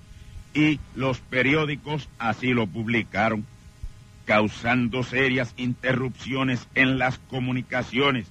y 0.54 0.80
los 0.94 1.18
periódicos 1.18 2.08
así 2.18 2.52
lo 2.52 2.66
publicaron, 2.66 3.46
causando 4.32 5.02
serias 5.02 5.52
interrupciones 5.58 6.66
en 6.74 6.96
las 6.96 7.18
comunicaciones 7.18 8.28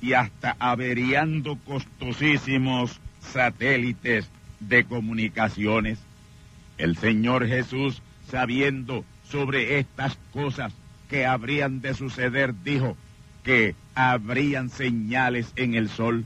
y 0.00 0.14
hasta 0.14 0.56
averiando 0.58 1.58
costosísimos 1.66 2.98
satélites 3.20 4.30
de 4.60 4.84
comunicaciones. 4.84 5.98
El 6.78 6.96
Señor 6.96 7.46
Jesús, 7.46 8.00
sabiendo 8.30 9.04
sobre 9.28 9.78
estas 9.78 10.16
cosas 10.32 10.72
que 11.10 11.26
habrían 11.26 11.82
de 11.82 11.92
suceder, 11.92 12.54
dijo 12.64 12.96
que 13.44 13.74
habrían 13.94 14.70
señales 14.70 15.52
en 15.56 15.74
el 15.74 15.90
sol. 15.90 16.24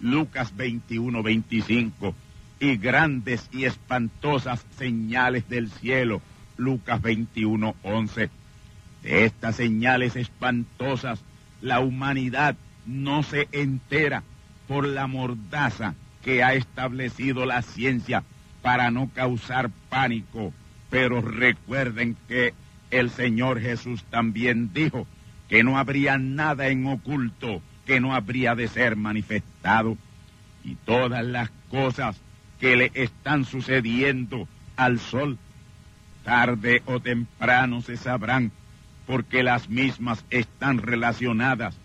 Lucas 0.00 0.56
21, 0.56 1.22
25. 1.22 2.12
Y 2.58 2.76
grandes 2.76 3.48
y 3.52 3.66
espantosas 3.66 4.66
señales 4.76 5.48
del 5.48 5.70
cielo. 5.70 6.20
Lucas 6.56 7.00
21, 7.00 7.76
11. 7.84 8.30
De 9.04 9.26
estas 9.26 9.56
señales 9.56 10.16
espantosas, 10.16 11.22
la 11.60 11.80
humanidad 11.80 12.56
no 12.86 13.22
se 13.22 13.48
entera 13.52 14.22
por 14.66 14.88
la 14.88 15.06
mordaza 15.06 15.94
que 16.22 16.42
ha 16.42 16.54
establecido 16.54 17.44
la 17.44 17.60
ciencia 17.62 18.24
para 18.62 18.90
no 18.90 19.10
causar 19.14 19.70
pánico. 19.90 20.54
Pero 20.88 21.20
recuerden 21.20 22.16
que 22.28 22.54
el 22.90 23.10
Señor 23.10 23.60
Jesús 23.60 24.04
también 24.04 24.72
dijo 24.72 25.06
que 25.48 25.62
no 25.62 25.78
habría 25.78 26.16
nada 26.16 26.68
en 26.68 26.86
oculto 26.86 27.62
que 27.86 28.00
no 28.00 28.14
habría 28.14 28.54
de 28.54 28.68
ser 28.68 28.96
manifestado. 28.96 29.98
Y 30.64 30.76
todas 30.76 31.24
las 31.24 31.50
cosas 31.70 32.16
que 32.58 32.76
le 32.76 32.90
están 32.94 33.44
sucediendo 33.44 34.48
al 34.76 34.98
sol, 34.98 35.36
tarde 36.24 36.82
o 36.86 37.00
temprano 37.00 37.82
se 37.82 37.98
sabrán, 37.98 38.50
porque 39.06 39.42
las 39.42 39.68
mismas 39.68 40.24
están 40.30 40.78
relacionadas 40.78 41.76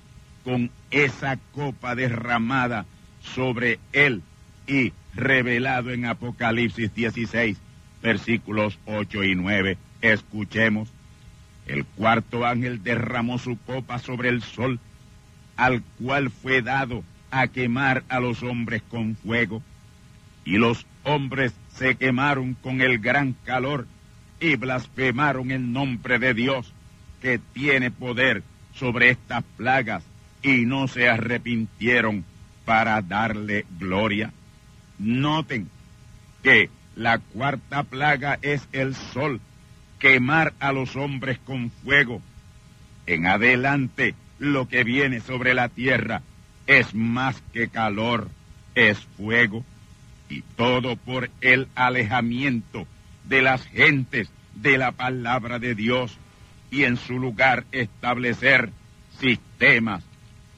con 0.44 0.72
esa 0.92 1.38
copa 1.54 1.96
derramada 1.96 2.86
sobre 3.22 3.80
él 3.92 4.24
y 4.68 4.94
revelado 5.14 5.92
en 5.92 6.06
Apocalipsis 6.06 6.94
16, 6.94 7.58
versículos 8.02 8.80
8 8.86 9.24
y 9.24 9.36
9. 9.36 9.78
Escuchemos. 10.02 10.90
El 11.66 11.86
cuarto 11.86 12.46
ángel 12.46 12.82
derramó 12.82 13.38
su 13.38 13.58
copa 13.60 14.00
sobre 14.00 14.30
el 14.30 14.42
sol, 14.42 14.80
al 15.56 15.84
cual 16.00 16.32
fue 16.32 16.62
dado 16.62 17.04
a 17.32 17.48
quemar 17.48 18.04
a 18.10 18.20
los 18.20 18.42
hombres 18.42 18.82
con 18.90 19.16
fuego. 19.16 19.62
Y 20.46 20.58
los 20.58 20.88
hombres 21.04 21.54
se 21.76 21.96
quemaron 21.96 22.56
con 22.56 22.82
el 22.82 23.00
gran 23.00 23.34
calor 23.46 23.86
y 24.40 24.56
blasfemaron 24.56 25.52
el 25.52 25.72
nombre 25.72 26.18
de 26.18 26.34
Dios, 26.34 26.74
que 27.22 27.40
tiene 27.54 27.92
poder 27.92 28.44
sobre 28.74 29.10
estas 29.10 29.44
plagas, 29.58 30.04
y 30.42 30.66
no 30.66 30.88
se 30.88 31.10
arrepintieron 31.10 32.24
para 32.66 33.02
darle 33.02 33.66
gloria. 33.78 34.32
Noten 34.98 35.70
que 36.44 36.70
la 36.96 37.20
cuarta 37.20 37.84
plaga 37.84 38.40
es 38.42 38.68
el 38.72 38.96
sol, 38.96 39.42
quemar 40.00 40.54
a 40.60 40.72
los 40.72 40.96
hombres 40.96 41.40
con 41.40 41.72
fuego. 41.72 42.22
En 43.06 43.28
adelante, 43.28 44.16
lo 44.38 44.68
que 44.68 44.84
viene 44.84 45.20
sobre 45.20 45.54
la 45.54 45.70
tierra 45.70 46.22
es 46.68 46.94
más 46.94 47.42
que 47.54 47.68
calor, 47.70 48.30
es 48.76 49.00
fuego, 49.18 49.66
y 50.30 50.42
todo 50.56 50.96
por 50.96 51.30
el 51.42 51.68
alejamiento 51.76 52.86
de 53.26 53.42
las 53.42 53.66
gentes 53.66 54.30
de 54.56 54.78
la 54.78 54.92
palabra 54.92 55.60
de 55.60 55.76
Dios 55.76 56.18
y 56.72 56.84
en 56.84 56.98
su 56.98 57.20
lugar 57.20 57.66
establecer 57.72 58.72
sistemas 59.20 60.04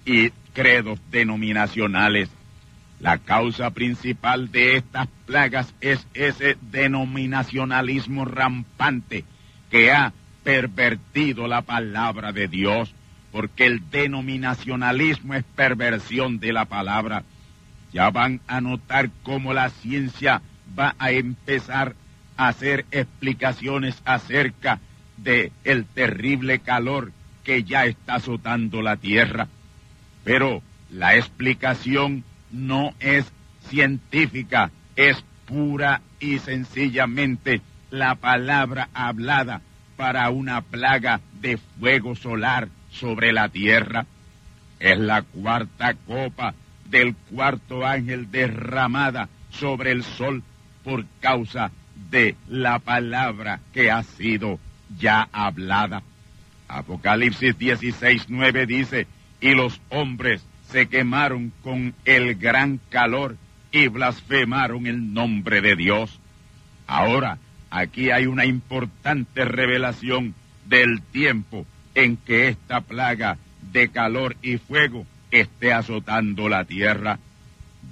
y 0.05 0.29
credos 0.53 0.99
denominacionales 1.09 2.29
la 3.01 3.17
causa 3.17 3.71
principal 3.71 4.51
de 4.51 4.75
estas 4.75 5.07
plagas 5.25 5.73
es 5.81 6.05
ese 6.13 6.55
denominacionalismo 6.61 8.25
rampante 8.25 9.25
que 9.71 9.91
ha 9.91 10.13
pervertido 10.43 11.47
la 11.47 11.63
palabra 11.63 12.31
de 12.31 12.47
Dios, 12.47 12.93
porque 13.31 13.65
el 13.65 13.89
denominacionalismo 13.89 15.33
es 15.33 15.43
perversión 15.43 16.39
de 16.39 16.53
la 16.53 16.65
palabra. 16.65 17.23
Ya 17.91 18.11
van 18.11 18.39
a 18.47 18.61
notar 18.61 19.09
cómo 19.23 19.51
la 19.51 19.69
ciencia 19.69 20.43
va 20.77 20.93
a 20.99 21.09
empezar 21.09 21.95
a 22.37 22.49
hacer 22.49 22.85
explicaciones 22.91 23.99
acerca 24.05 24.75
de 24.75 24.81
el 25.25 25.85
terrible 25.85 26.59
calor 26.59 27.11
que 27.43 27.63
ya 27.63 27.85
está 27.85 28.15
azotando 28.15 28.81
la 28.81 28.97
tierra. 28.97 29.47
Pero 30.23 30.61
la 30.89 31.15
explicación 31.15 32.23
no 32.51 32.93
es 32.99 33.31
científica, 33.67 34.71
es 34.95 35.23
pura 35.45 36.01
y 36.19 36.39
sencillamente 36.39 37.61
la 37.89 38.15
palabra 38.15 38.89
hablada 38.93 39.61
para 39.97 40.29
una 40.29 40.61
plaga 40.61 41.21
de 41.41 41.57
fuego 41.57 42.15
solar 42.15 42.69
sobre 42.89 43.31
la 43.33 43.49
tierra. 43.49 44.05
Es 44.79 44.97
la 44.97 45.21
cuarta 45.21 45.93
copa 45.93 46.53
del 46.89 47.15
cuarto 47.15 47.85
ángel 47.85 48.31
derramada 48.31 49.29
sobre 49.51 49.91
el 49.91 50.03
sol 50.03 50.43
por 50.83 51.05
causa 51.19 51.71
de 52.09 52.35
la 52.49 52.79
palabra 52.79 53.59
que 53.73 53.91
ha 53.91 54.03
sido 54.03 54.59
ya 54.97 55.27
hablada. 55.31 56.03
Apocalipsis 56.67 57.57
16, 57.57 58.25
9 58.29 58.65
dice, 58.65 59.07
y 59.39 59.53
los 59.53 59.81
hombres 59.89 60.45
se 60.69 60.87
quemaron 60.87 61.51
con 61.63 61.93
el 62.05 62.35
gran 62.35 62.79
calor 62.89 63.37
y 63.71 63.87
blasfemaron 63.87 64.87
el 64.87 65.13
nombre 65.13 65.61
de 65.61 65.75
Dios. 65.75 66.19
Ahora, 66.87 67.39
aquí 67.69 68.11
hay 68.11 68.25
una 68.25 68.45
importante 68.45 69.45
revelación 69.45 70.33
del 70.67 71.01
tiempo 71.01 71.65
en 71.95 72.17
que 72.17 72.47
esta 72.47 72.81
plaga 72.81 73.37
de 73.71 73.89
calor 73.89 74.35
y 74.41 74.57
fuego 74.57 75.05
esté 75.31 75.73
azotando 75.73 76.47
la 76.49 76.65
tierra. 76.65 77.19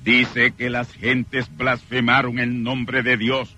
Dice 0.03 0.51
que 0.51 0.69
las 0.69 0.93
gentes 0.93 1.49
blasfemaron 1.55 2.39
el 2.39 2.63
nombre 2.63 3.03
de 3.03 3.17
Dios, 3.17 3.55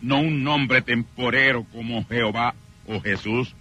no 0.00 0.20
un 0.20 0.44
nombre 0.44 0.82
temporero 0.82 1.64
como 1.72 2.04
Jehová 2.06 2.54
Jesús. 2.98 3.54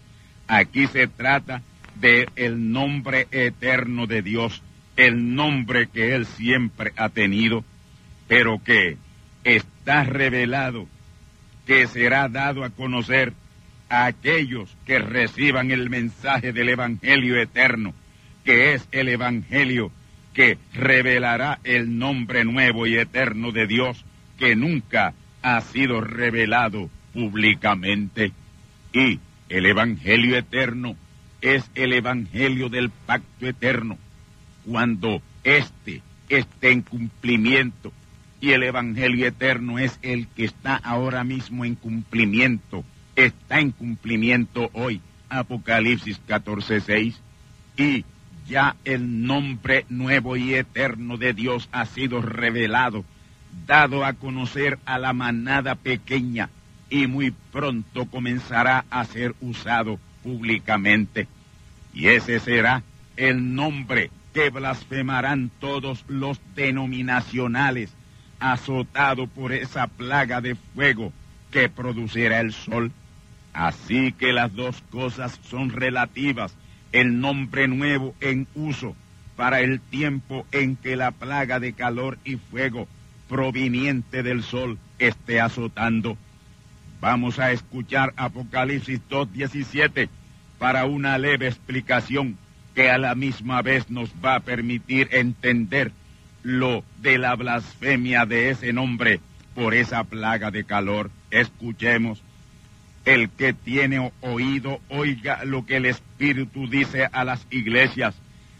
Aquí 0.47 0.87
se 0.87 1.05
trata 1.07 1.61
de 1.99 2.27
el 2.35 2.71
nombre 2.71 3.27
eterno 3.29 4.07
de 4.07 4.23
Dios, 4.23 4.63
el 4.95 5.35
nombre 5.35 5.87
que 5.87 6.15
él 6.15 6.25
siempre 6.25 6.93
ha 6.97 7.09
tenido, 7.09 7.63
pero 8.27 8.63
que 8.63 8.97
está 9.43 10.03
revelado, 10.03 10.87
que 11.67 11.85
será 11.85 12.29
dado 12.29 12.63
a 12.63 12.71
conocer 12.71 13.33
a 13.89 14.05
aquellos 14.05 14.75
que 14.85 14.97
reciban 14.99 15.69
el 15.71 15.89
mensaje 15.89 16.53
del 16.53 16.69
Evangelio 16.69 17.39
eterno, 17.39 17.93
que 18.43 18.73
es 18.73 18.87
el 18.91 19.09
Evangelio 19.09 19.91
que 20.33 20.57
revelará 20.73 21.59
el 21.63 21.97
nombre 21.97 22.45
nuevo 22.45 22.87
y 22.87 22.97
eterno 22.97 23.51
de 23.51 23.67
Dios 23.67 24.05
que 24.37 24.55
nunca 24.55 25.13
ha 25.41 25.61
sido 25.61 26.01
revelado 26.01 26.89
públicamente. 27.13 28.31
Y 28.93 29.19
el 29.49 29.65
Evangelio 29.65 30.37
eterno 30.37 30.95
es 31.41 31.69
el 31.75 31.93
Evangelio 31.93 32.69
del 32.69 32.89
pacto 32.89 33.47
eterno 33.47 33.97
cuando 34.65 35.21
éste 35.43 36.01
esté 36.27 36.71
en 36.71 36.81
cumplimiento. 36.81 37.91
Y 38.41 38.51
el 38.51 38.63
Evangelio 38.63 39.27
eterno 39.27 39.79
es 39.79 39.99
el 40.01 40.27
que 40.27 40.45
está 40.45 40.75
ahora 40.75 41.23
mismo 41.23 41.65
en 41.65 41.75
cumplimiento, 41.75 42.83
está 43.15 43.59
en 43.59 43.71
cumplimiento 43.71 44.69
hoy. 44.73 45.01
Apocalipsis 45.29 46.19
14:6. 46.27 47.15
Y 47.77 48.05
ya 48.47 48.75
el 48.85 49.25
nombre 49.25 49.85
nuevo 49.89 50.35
y 50.35 50.55
eterno 50.55 51.17
de 51.17 51.33
Dios 51.33 51.69
ha 51.71 51.85
sido 51.85 52.21
revelado, 52.21 53.05
dado 53.67 54.03
a 54.03 54.13
conocer 54.13 54.79
a 54.85 54.97
la 54.97 55.13
manada 55.13 55.75
pequeña 55.75 56.49
y 56.89 57.07
muy 57.07 57.31
pronto 57.51 58.05
comenzará 58.05 58.85
a 58.89 59.05
ser 59.05 59.35
usado 59.41 59.99
públicamente. 60.23 61.27
Y 61.93 62.07
ese 62.07 62.39
será 62.39 62.83
el 63.17 63.55
nombre 63.55 64.11
que 64.33 64.49
blasfemarán 64.49 65.51
todos 65.59 66.05
los 66.07 66.39
denominacionales, 66.55 67.91
azotado 68.39 69.27
por 69.27 69.51
esa 69.51 69.87
plaga 69.87 70.41
de 70.41 70.55
fuego 70.55 71.11
que 71.51 71.69
producirá 71.69 72.39
el 72.39 72.53
sol. 72.53 72.91
Así 73.53 74.11
que 74.13 74.31
las 74.31 74.53
dos 74.55 74.81
cosas 74.89 75.39
son 75.49 75.71
relativas 75.71 76.55
el 76.91 77.19
nombre 77.19 77.67
nuevo 77.67 78.15
en 78.19 78.47
uso 78.55 78.95
para 79.35 79.61
el 79.61 79.79
tiempo 79.79 80.45
en 80.51 80.75
que 80.75 80.95
la 80.95 81.11
plaga 81.11 81.59
de 81.59 81.73
calor 81.73 82.17
y 82.23 82.35
fuego 82.37 82.87
proveniente 83.27 84.23
del 84.23 84.43
sol 84.43 84.77
esté 84.97 85.39
azotando. 85.39 86.17
Vamos 87.01 87.39
a 87.39 87.51
escuchar 87.51 88.13
Apocalipsis 88.17 88.99
2.17 89.09 90.09
para 90.57 90.85
una 90.85 91.17
leve 91.17 91.47
explicación 91.47 92.37
que 92.75 92.89
a 92.89 92.97
la 92.97 93.15
misma 93.15 93.61
vez 93.61 93.89
nos 93.89 94.09
va 94.23 94.35
a 94.35 94.39
permitir 94.41 95.07
entender 95.11 95.91
lo 96.43 96.83
de 97.01 97.17
la 97.17 97.35
blasfemia 97.35 98.25
de 98.25 98.49
ese 98.49 98.73
nombre 98.73 99.21
por 99.55 99.73
esa 99.73 100.03
plaga 100.03 100.51
de 100.51 100.65
calor. 100.65 101.09
Escuchemos 101.31 102.21
el 103.05 103.29
que 103.29 103.53
tiene 103.53 104.11
oído, 104.21 104.81
oiga 104.89 105.43
lo 105.45 105.65
que 105.65 105.77
el 105.77 105.85
Espíritu 105.85 106.67
dice 106.67 107.07
a 107.11 107.23
las 107.23 107.47
iglesias. 107.49 108.15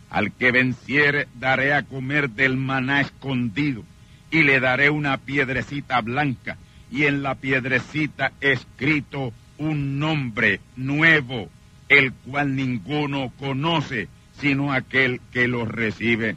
Al 0.10 0.32
que 0.32 0.52
venciere, 0.52 1.28
daré 1.36 1.74
a 1.74 1.84
comer 1.84 2.32
del 2.32 2.58
maná 2.58 3.02
escondido, 3.02 3.84
y 4.32 4.42
le 4.42 4.60
daré 4.60 4.90
una 4.90 5.18
piedrecita 5.18 6.02
blanca, 6.02 6.58
y 6.92 7.06
en 7.06 7.22
la 7.22 7.36
piedrecita 7.36 8.32
escrito 8.42 9.34
un 9.58 10.00
nombre 10.00 10.62
nuevo, 10.76 11.50
el 11.88 12.14
cual 12.14 12.56
ninguno 12.56 13.32
conoce, 13.38 14.08
sino 14.40 14.74
aquel 14.74 15.22
que 15.32 15.48
lo 15.48 15.66
recibe. 15.66 16.36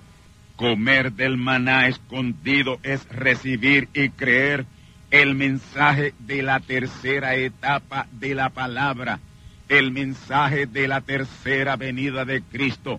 Comer 0.57 1.13
del 1.13 1.37
maná 1.37 1.89
escondido 1.89 2.79
es 2.83 3.09
recibir 3.09 3.89
y 3.95 4.11
creer. 4.11 4.67
El 5.11 5.35
mensaje 5.35 6.15
de 6.21 6.43
la 6.43 6.61
tercera 6.61 7.35
etapa 7.35 8.07
de 8.13 8.35
la 8.35 8.49
palabra, 8.49 9.21
el 9.69 9.93
mensaje 9.93 10.67
de 10.67 10.89
la 10.89 11.03
tercera 11.03 11.77
venida 11.77 12.25
de 12.25 12.43
Cristo, 12.43 12.99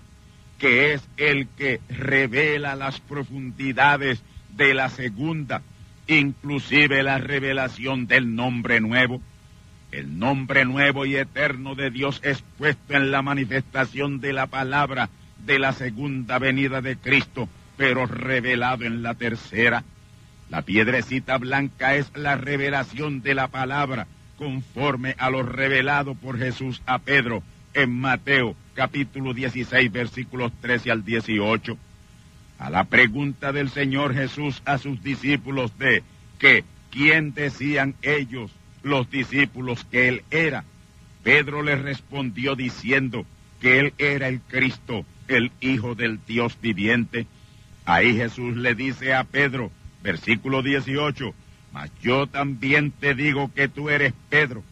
que 0.60 0.94
es 0.94 1.02
el 1.18 1.48
que 1.58 1.82
revela 1.90 2.76
las 2.76 3.00
profundidades 3.00 4.22
de 4.56 4.76
la 4.76 4.90
segunda, 4.90 5.64
inclusive 6.08 7.04
la 7.04 7.18
revelación 7.18 8.08
del 8.08 8.36
nombre 8.36 8.80
nuevo. 8.80 9.22
El 9.92 10.18
nombre 10.18 10.66
nuevo 10.66 11.06
y 11.06 11.16
eterno 11.16 11.76
de 11.76 11.92
Dios 11.92 12.20
es 12.24 12.44
puesto 12.58 12.96
en 12.96 13.12
la 13.12 13.22
manifestación 13.22 14.20
de 14.20 14.34
la 14.34 14.48
palabra 14.48 15.10
de 15.46 15.60
la 15.60 15.74
segunda 15.74 16.40
venida 16.40 16.82
de 16.82 16.98
Cristo, 16.98 17.48
pero 17.78 18.06
revelado 18.06 18.86
en 18.86 19.04
la 19.04 19.14
tercera. 19.14 19.84
La 20.50 20.62
piedrecita 20.64 21.38
blanca 21.38 21.96
es 21.96 22.12
la 22.16 22.36
revelación 22.36 23.22
de 23.22 23.36
la 23.36 23.48
palabra 23.48 24.08
conforme 24.38 25.16
a 25.18 25.30
lo 25.30 25.44
revelado 25.44 26.16
por 26.16 26.38
Jesús 26.38 26.82
a 26.86 27.00
Pedro 27.00 27.44
en 27.74 27.92
Mateo 27.92 28.56
capítulo 28.74 29.34
16 29.34 29.92
versículos 29.92 30.52
13 30.62 30.92
al 30.92 31.06
18. 31.06 31.78
A 32.64 32.70
la 32.70 32.86
pregunta 32.86 33.52
del 33.52 33.70
Señor 33.70 34.14
Jesús 34.14 34.62
a 34.64 34.78
sus 34.78 35.04
discípulos 35.04 35.78
de 35.78 36.02
que 36.40 36.64
quién 36.92 37.34
decían 37.34 37.94
ellos 38.02 38.52
los 38.84 39.12
discípulos 39.12 39.86
que 39.92 40.08
él 40.08 40.24
era, 40.32 40.64
Pedro 41.24 41.62
les 41.62 41.82
respondió 41.82 42.56
diciendo 42.56 43.26
que 43.60 43.80
él 43.80 43.94
era 43.98 44.30
el 44.30 44.40
Cristo, 44.40 45.06
el 45.28 45.52
Hijo 45.60 45.96
del 45.96 46.22
Dios 46.26 46.58
viviente. 46.62 47.28
Ahí 47.84 48.16
Jesús 48.16 48.56
le 48.56 48.76
dice 48.76 49.14
a 49.14 49.26
Pedro, 49.26 49.70
Versículo 50.02 50.62
18. 50.62 51.34
Mas 51.74 51.92
yo 52.02 52.28
también 52.28 52.92
te 52.92 53.14
digo 53.14 53.52
que 53.54 53.68
tú 53.68 53.90
eres 53.90 54.14
Pedro, 54.30 54.64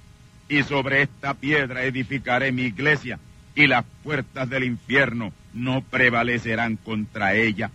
y 0.47 0.63
sobre 0.63 1.01
esta 1.01 1.33
piedra 1.33 1.83
edificaré 1.83 2.53
mi 2.53 2.61
iglesia, 2.61 3.19
y 3.53 3.67
las 3.67 3.83
puertas 4.01 4.49
del 4.49 4.63
infierno 4.63 5.33
no 5.53 5.81
prevalecerán 5.81 6.77
contra 6.77 7.35
ella. 7.35 7.69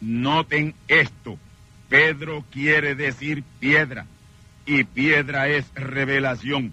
Noten 0.00 0.74
esto, 0.86 1.38
Pedro 1.88 2.44
quiere 2.50 2.94
decir 2.94 3.42
piedra, 3.60 4.06
y 4.66 4.84
piedra 4.84 5.48
es 5.48 5.66
revelación. 5.74 6.72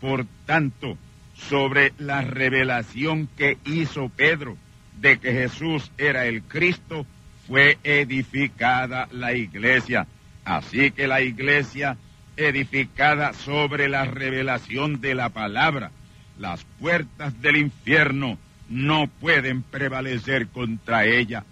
Por 0.00 0.26
tanto, 0.46 0.96
sobre 1.34 1.92
la 1.98 2.20
revelación 2.22 3.28
que 3.36 3.58
hizo 3.64 4.08
Pedro 4.10 4.56
de 5.00 5.18
que 5.18 5.32
Jesús 5.32 5.90
era 5.98 6.26
el 6.26 6.42
Cristo, 6.42 7.06
fue 7.46 7.78
edificada 7.82 9.08
la 9.10 9.32
iglesia. 9.32 10.06
Así 10.44 10.90
que 10.90 11.06
la 11.08 11.20
iglesia 11.20 11.96
edificada 12.36 13.32
sobre 13.32 13.88
la 13.88 14.04
revelación 14.04 15.00
de 15.00 15.14
la 15.14 15.30
palabra, 15.30 15.90
las 16.38 16.64
puertas 16.78 17.40
del 17.42 17.56
infierno 17.56 18.38
no 18.68 19.08
pueden 19.08 19.62
prevalecer 19.62 20.48
contra 20.48 21.04
ella. 21.06 21.44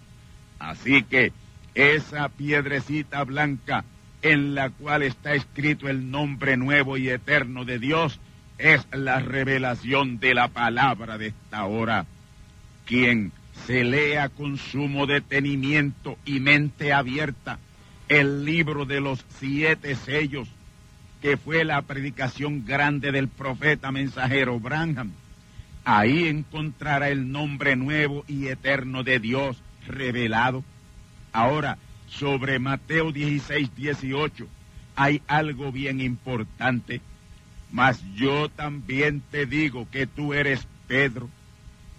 Así 0.59 1.03
que 1.03 1.31
esa 1.73 2.29
piedrecita 2.29 3.23
blanca 3.23 3.85
en 4.21 4.53
la 4.53 4.69
cual 4.69 5.03
está 5.03 5.33
escrito 5.33 5.87
el 5.87 6.11
nombre 6.11 6.57
nuevo 6.57 6.97
y 6.97 7.09
eterno 7.09 7.63
de 7.63 7.79
Dios 7.79 8.19
es 8.57 8.85
la 8.91 9.19
revelación 9.19 10.19
de 10.19 10.33
la 10.33 10.49
palabra 10.49 11.17
de 11.17 11.27
esta 11.27 11.65
hora. 11.65 12.05
Quien 12.85 13.31
se 13.65 13.83
lea 13.85 14.29
con 14.29 14.57
sumo 14.57 15.05
detenimiento 15.05 16.17
y 16.25 16.39
mente 16.39 16.91
abierta 16.91 17.59
el 18.09 18.43
libro 18.43 18.85
de 18.85 18.99
los 18.99 19.23
siete 19.37 19.95
sellos, 19.95 20.49
que 21.21 21.37
fue 21.37 21.63
la 21.63 21.81
predicación 21.83 22.65
grande 22.65 23.11
del 23.11 23.27
profeta 23.27 23.91
mensajero 23.91 24.59
Branham. 24.59 25.11
Ahí 25.85 26.27
encontrará 26.27 27.09
el 27.09 27.31
nombre 27.31 27.75
nuevo 27.75 28.25
y 28.27 28.47
eterno 28.47 29.03
de 29.03 29.19
Dios 29.19 29.61
revelado. 29.87 30.63
Ahora, 31.31 31.77
sobre 32.07 32.59
Mateo 32.59 33.11
16, 33.11 33.75
18, 33.75 34.47
hay 34.95 35.21
algo 35.27 35.71
bien 35.71 36.01
importante. 36.01 37.01
Mas 37.71 38.03
yo 38.15 38.49
también 38.49 39.21
te 39.31 39.45
digo 39.45 39.87
que 39.91 40.07
tú 40.07 40.33
eres 40.33 40.67
Pedro 40.87 41.29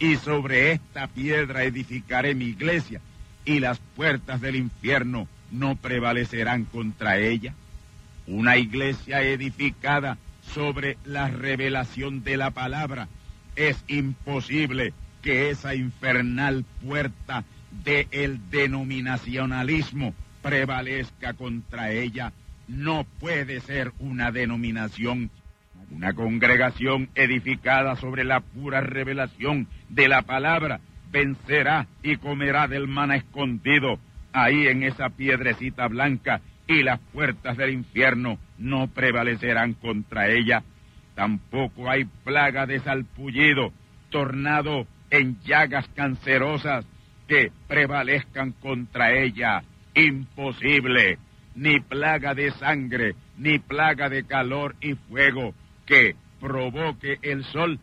y 0.00 0.16
sobre 0.16 0.72
esta 0.72 1.06
piedra 1.06 1.62
edificaré 1.62 2.34
mi 2.34 2.46
iglesia, 2.46 3.00
y 3.44 3.60
las 3.60 3.78
puertas 3.96 4.40
del 4.40 4.56
infierno 4.56 5.28
no 5.50 5.76
prevalecerán 5.76 6.64
contra 6.64 7.18
ella. 7.18 7.54
Una 8.26 8.56
iglesia 8.56 9.22
edificada 9.22 10.18
sobre 10.54 10.96
la 11.04 11.28
revelación 11.28 12.24
de 12.24 12.36
la 12.36 12.50
palabra, 12.50 13.08
es 13.56 13.84
imposible 13.88 14.94
que 15.22 15.50
esa 15.50 15.74
infernal 15.74 16.64
puerta 16.82 17.44
del 17.70 18.50
denominacionalismo 18.50 20.14
prevalezca 20.42 21.34
contra 21.34 21.90
ella. 21.90 22.32
No 22.68 23.04
puede 23.18 23.60
ser 23.60 23.92
una 23.98 24.30
denominación 24.30 25.30
una 25.90 26.12
congregación 26.12 27.08
edificada 27.16 27.96
sobre 27.96 28.22
la 28.22 28.40
pura 28.40 28.80
revelación 28.80 29.66
de 29.88 30.06
la 30.06 30.22
palabra 30.22 30.80
vencerá 31.10 31.88
y 32.02 32.16
comerá 32.16 32.68
del 32.68 32.86
maná 32.86 33.16
escondido 33.16 33.98
ahí 34.32 34.68
en 34.68 34.84
esa 34.84 35.10
piedrecita 35.10 35.88
blanca 35.88 36.40
y 36.68 36.82
las 36.84 37.00
puertas 37.12 37.56
del 37.56 37.70
infierno 37.70 38.38
no 38.58 38.86
prevalecerán 38.86 39.74
contra 39.74 40.28
ella. 40.28 40.62
Tampoco 41.16 41.90
hay 41.90 42.04
plaga 42.24 42.66
de 42.66 42.78
salpullido, 42.78 43.72
tornado 44.10 44.86
en 45.10 45.40
llagas 45.40 45.88
cancerosas 45.96 46.86
que 47.30 47.52
prevalezcan 47.68 48.50
contra 48.60 49.12
ella. 49.12 49.62
Imposible. 49.94 51.18
Ni 51.54 51.78
plaga 51.78 52.34
de 52.34 52.50
sangre, 52.50 53.14
ni 53.38 53.60
plaga 53.60 54.08
de 54.08 54.24
calor 54.24 54.74
y 54.80 54.94
fuego, 54.94 55.54
que 55.86 56.16
provoque 56.40 57.18
el 57.22 57.44
sol, 57.44 57.78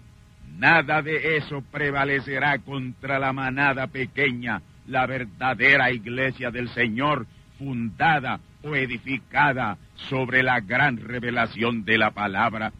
nada 0.57 1.01
de 1.01 1.37
eso 1.37 1.61
prevalecerá 1.71 2.59
contra 2.59 3.19
la 3.19 3.31
manada 3.31 3.87
pequeña, 3.87 4.61
la 4.85 5.05
verdadera 5.05 5.91
iglesia 5.91 6.51
del 6.51 6.67
Señor, 6.69 7.25
fundada 7.57 8.41
o 8.63 8.75
edificada 8.75 9.77
sobre 9.95 10.43
la 10.43 10.59
gran 10.59 10.97
revelación 10.97 11.85
de 11.85 11.97
la 11.97 12.11
palabra. 12.11 12.73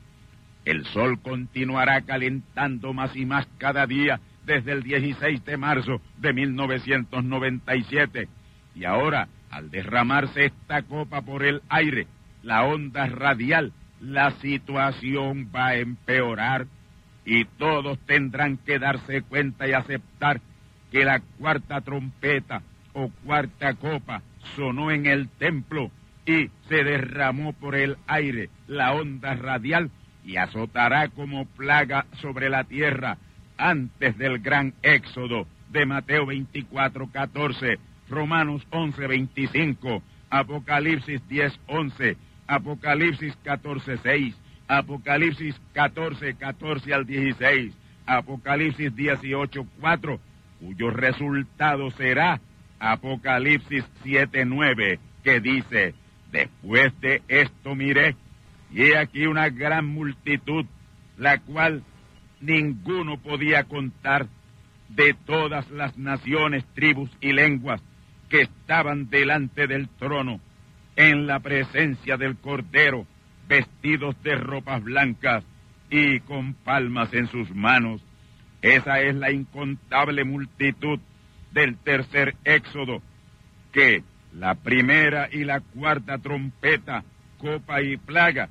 El 0.66 0.86
sol 0.86 1.22
continuará 1.22 2.02
calentando 2.02 2.94
más 2.94 3.16
y 3.16 3.26
más 3.26 3.48
cada 3.58 3.88
día 3.88 4.20
desde 4.48 4.72
el 4.72 4.82
16 4.82 5.46
de 5.46 5.58
marzo 5.58 6.02
de 6.18 6.34
1997. 6.34 8.28
Y 8.74 8.86
ahora, 8.86 9.28
al 9.52 9.70
derramarse 9.70 10.46
esta 10.46 10.82
copa 10.84 11.22
por 11.22 11.44
el 11.44 11.62
aire, 11.70 12.08
la 12.42 12.64
onda 12.64 13.06
radial, 13.08 13.74
la 14.00 14.32
situación 14.40 15.52
va 15.54 15.68
a 15.68 15.76
empeorar 15.76 16.66
y 17.26 17.44
todos 17.46 18.00
tendrán 18.06 18.58
que 18.58 18.80
darse 18.80 19.22
cuenta 19.22 19.68
y 19.68 19.74
aceptar 19.74 20.40
que 20.92 21.04
la 21.04 21.20
cuarta 21.20 21.82
trompeta 21.82 22.62
o 22.94 23.12
cuarta 23.26 23.74
copa 23.74 24.22
sonó 24.56 24.92
en 24.92 25.06
el 25.06 25.28
templo 25.28 25.92
y 26.26 26.50
se 26.70 26.84
derramó 26.84 27.52
por 27.54 27.76
el 27.76 27.98
aire 28.08 28.50
la 28.68 28.94
onda 28.94 29.34
radial 29.36 29.92
y 30.24 30.38
azotará 30.38 31.10
como 31.10 31.46
plaga 31.46 32.06
sobre 32.22 32.50
la 32.50 32.64
tierra 32.64 33.18
antes 33.58 34.18
del 34.18 34.40
gran 34.40 34.74
éxodo 34.82 35.48
de 35.70 35.86
Mateo 35.86 36.26
24, 36.26 37.12
14, 37.12 37.80
Romanos 38.10 38.66
11, 38.72 39.08
25, 39.08 40.02
Apocalipsis 40.30 41.22
10, 41.28 41.60
11, 41.68 42.18
Apocalipsis 42.48 43.36
14, 43.44 43.98
6, 43.98 44.36
Apocalipsis 44.68 45.56
14, 45.74 46.36
14 46.36 46.94
al 46.94 47.06
16, 47.06 47.74
Apocalipsis 48.06 48.96
18, 48.96 49.68
4, 49.80 50.20
cuyo 50.60 50.90
resultado 50.90 51.92
será 51.92 52.40
Apocalipsis 52.80 53.84
7, 54.04 54.46
9, 54.46 55.00
que 55.24 55.40
dice, 55.40 55.94
después 56.32 56.94
de 57.02 57.22
esto 57.28 57.76
miré, 57.76 58.16
y 58.72 58.84
he 58.84 58.98
aquí 58.98 59.26
una 59.26 59.50
gran 59.50 59.86
multitud, 59.86 60.66
la 61.18 61.40
cual 61.40 61.84
ninguno 62.42 63.18
podía 63.18 63.64
contar 63.64 64.28
de 64.90 65.14
todas 65.26 65.70
las 65.72 65.98
naciones, 65.98 66.66
tribus 66.74 67.10
y 67.20 67.34
lenguas 67.34 67.82
que 68.30 68.42
estaban 68.42 69.10
delante 69.10 69.68
del 69.68 69.90
trono 69.90 70.40
en 70.96 71.28
la 71.28 71.40
presencia 71.40 72.18
del 72.18 72.38
Cordero, 72.38 73.06
vestidos 73.48 74.22
de 74.24 74.36
ropas 74.36 74.84
blancas 74.84 75.44
y 75.90 76.20
con 76.22 76.54
palmas 76.54 77.14
en 77.14 77.28
sus 77.28 77.50
manos. 77.52 78.02
Esa 78.62 79.02
es 79.02 79.16
la 79.16 79.32
incontable 79.32 80.24
multitud 80.24 81.00
del 81.52 81.78
tercer 81.78 82.36
éxodo, 82.44 83.02
que 83.72 84.04
la 84.34 84.56
primera 84.56 85.30
y 85.32 85.44
la 85.44 85.62
cuarta 85.62 86.18
trompeta, 86.18 87.04
copa 87.38 87.82
y 87.82 87.98
plaga, 87.98 88.50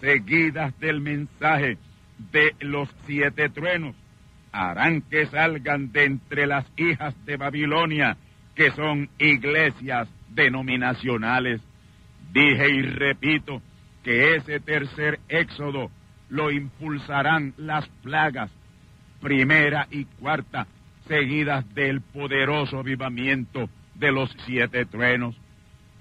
seguidas 0.00 0.78
del 0.80 1.00
mensaje 1.00 1.76
de 2.32 2.54
los 2.60 2.88
siete 3.06 3.48
truenos, 3.48 3.96
harán 4.52 5.02
que 5.02 5.26
salgan 5.26 5.92
de 5.92 6.04
entre 6.04 6.46
las 6.46 6.66
hijas 6.76 7.14
de 7.24 7.36
Babilonia, 7.36 8.16
que 8.54 8.70
son 8.72 9.08
iglesias 9.18 10.08
denominacionales. 10.28 11.60
Dije 12.32 12.68
y 12.70 12.82
repito 12.82 13.62
que 14.02 14.36
ese 14.36 14.60
tercer 14.60 15.20
éxodo 15.28 15.90
lo 16.28 16.50
impulsarán 16.50 17.54
las 17.56 17.88
plagas, 18.02 18.50
primera 19.20 19.88
y 19.90 20.04
cuarta, 20.04 20.66
seguidas 21.06 21.64
del 21.74 22.00
poderoso 22.00 22.78
avivamiento 22.78 23.68
de 23.94 24.12
los 24.12 24.34
siete 24.46 24.84
truenos. 24.86 25.36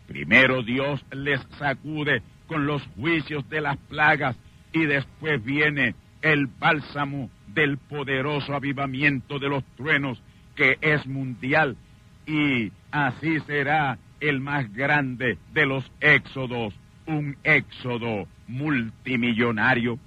Primero 0.07 0.63
Dios 0.63 1.03
les 1.11 1.41
sacude 1.57 2.21
con 2.47 2.65
los 2.65 2.83
juicios 2.95 3.47
de 3.49 3.61
las 3.61 3.77
plagas 3.77 4.35
y 4.71 4.85
después 4.85 5.43
viene 5.43 5.95
el 6.21 6.47
bálsamo 6.47 7.29
del 7.47 7.77
poderoso 7.77 8.53
avivamiento 8.53 9.39
de 9.39 9.49
los 9.49 9.63
truenos 9.75 10.21
que 10.55 10.77
es 10.81 11.05
mundial 11.07 11.77
y 12.25 12.71
así 12.91 13.39
será 13.41 13.97
el 14.19 14.39
más 14.39 14.71
grande 14.73 15.37
de 15.53 15.65
los 15.65 15.89
éxodos, 15.99 16.73
un 17.07 17.37
éxodo 17.43 18.27
multimillonario. 18.47 19.97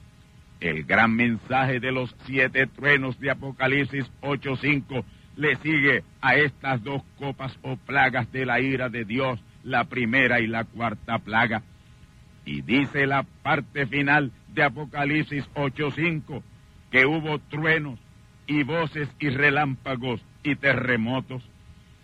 El 0.60 0.84
gran 0.84 1.14
mensaje 1.14 1.80
de 1.80 1.90
los 1.90 2.14
siete 2.26 2.66
truenos 2.66 3.18
de 3.18 3.30
Apocalipsis 3.30 4.04
8.5 4.20 5.04
le 5.36 5.56
sigue 5.56 6.04
a 6.20 6.36
estas 6.36 6.82
dos 6.84 7.02
copas 7.18 7.58
o 7.62 7.76
plagas 7.76 8.30
de 8.30 8.46
la 8.46 8.60
ira 8.60 8.88
de 8.88 9.04
Dios, 9.04 9.40
la 9.64 9.84
primera 9.84 10.40
y 10.40 10.46
la 10.46 10.64
cuarta 10.64 11.18
plaga. 11.18 11.62
Y 12.44 12.62
dice 12.62 13.06
la 13.06 13.22
parte 13.42 13.86
final 13.86 14.32
de 14.48 14.64
Apocalipsis 14.64 15.48
8.5 15.54 16.42
que 16.90 17.06
hubo 17.06 17.38
truenos 17.38 17.98
y 18.46 18.62
voces 18.64 19.08
y 19.18 19.30
relámpagos 19.30 20.20
y 20.42 20.56
terremotos. 20.56 21.42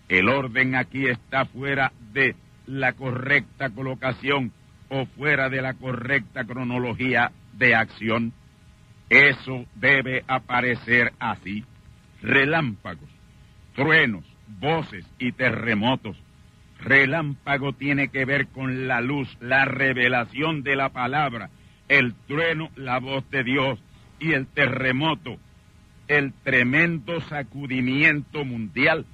El 0.08 0.28
orden 0.28 0.74
aquí 0.74 1.06
está 1.06 1.44
fuera 1.44 1.92
de 2.12 2.34
la 2.66 2.92
correcta 2.92 3.70
colocación 3.70 4.52
o 4.88 5.06
fuera 5.06 5.48
de 5.48 5.60
la 5.60 5.74
correcta 5.74 6.44
cronología 6.44 7.32
de 7.52 7.74
acción. 7.74 8.32
Eso 9.10 9.66
debe 9.74 10.24
aparecer 10.26 11.12
así. 11.18 11.64
Relámpagos, 12.22 13.10
truenos, 13.74 14.24
voces 14.60 15.04
y 15.18 15.32
terremotos. 15.32 16.16
Relámpago 16.80 17.72
tiene 17.72 18.08
que 18.08 18.24
ver 18.24 18.48
con 18.48 18.86
la 18.86 19.00
luz, 19.00 19.36
la 19.40 19.64
revelación 19.64 20.62
de 20.62 20.76
la 20.76 20.90
palabra, 20.90 21.50
el 21.88 22.14
trueno, 22.26 22.70
la 22.76 22.98
voz 23.00 23.28
de 23.30 23.42
Dios 23.42 23.80
y 24.20 24.32
el 24.32 24.46
terremoto, 24.46 25.38
el 26.06 26.32
tremendo 26.44 27.20
sacudimiento 27.22 28.44
mundial 28.44 29.06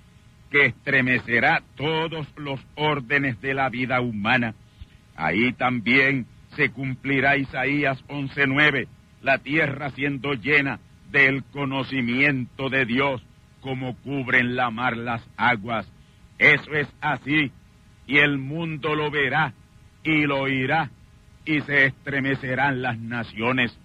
que 0.50 0.66
estremecerá 0.66 1.62
todos 1.74 2.28
los 2.36 2.60
órdenes 2.76 3.40
de 3.40 3.54
la 3.54 3.68
vida 3.70 4.00
humana. 4.00 4.54
Ahí 5.16 5.52
también 5.52 6.26
se 6.56 6.70
cumplirá 6.70 7.36
Isaías 7.36 8.02
11:9, 8.08 8.86
la 9.22 9.38
tierra 9.38 9.90
siendo 9.90 10.34
llena 10.34 10.78
del 11.10 11.44
conocimiento 11.44 12.68
de 12.68 12.84
Dios 12.84 13.22
como 13.60 13.96
cubren 13.96 14.56
la 14.56 14.70
mar 14.70 14.96
las 14.96 15.26
aguas. 15.36 15.90
Eso 16.38 16.72
es 16.72 16.88
así, 17.00 17.52
y 18.06 18.18
el 18.18 18.38
mundo 18.38 18.94
lo 18.94 19.10
verá 19.10 19.54
y 20.02 20.26
lo 20.26 20.40
oirá, 20.40 20.90
y 21.44 21.60
se 21.62 21.86
estremecerán 21.86 22.82
las 22.82 22.98
naciones. 22.98 23.78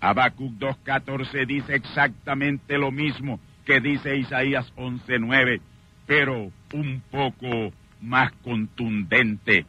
Habacuc 0.00 0.52
2.14 0.58 1.46
dice 1.46 1.74
exactamente 1.74 2.78
lo 2.78 2.90
mismo 2.90 3.40
que 3.64 3.80
dice 3.80 4.16
Isaías 4.16 4.72
11.9 4.76 5.60
pero 6.08 6.50
un 6.72 7.02
poco 7.10 7.70
más 8.00 8.32
contundente, 8.42 9.66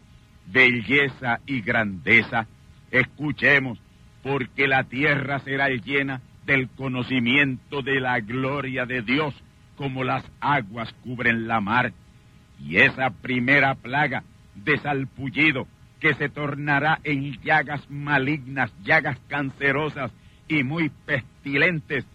belleza 0.48 1.42
y 1.46 1.60
grandeza. 1.60 2.48
Escuchemos, 2.92 3.78
porque 4.24 4.68
la 4.68 4.86
tierra 4.86 5.40
será 5.40 5.68
llena 5.68 6.22
del 6.46 6.70
conocimiento 6.70 7.82
de 7.82 8.00
la 8.00 8.22
gloria 8.22 8.86
de 8.86 9.02
Dios, 9.02 9.36
como 9.80 10.04
las 10.04 10.26
aguas 10.42 10.94
cubren 11.06 11.48
la 11.48 11.62
mar. 11.62 11.94
Y 12.60 12.80
esa 12.82 13.12
primera 13.12 13.76
plaga 13.76 14.26
de 14.54 14.78
salpullido 14.78 15.68
que 16.02 16.14
se 16.16 16.28
tornará 16.28 17.00
en 17.06 17.40
llagas 17.42 17.90
malignas, 17.90 18.74
llagas 18.84 19.18
cancerosas 19.30 20.12
y 20.50 20.66
muy 20.66 20.90
pestilentes, 21.06 22.06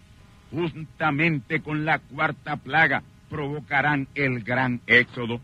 juntamente 0.51 1.61
con 1.61 1.85
la 1.85 1.97
cuarta 1.97 2.55
plaga 2.57 3.01
provocarán 3.31 4.09
el 4.13 4.43
gran 4.43 4.81
éxodo 4.85 5.41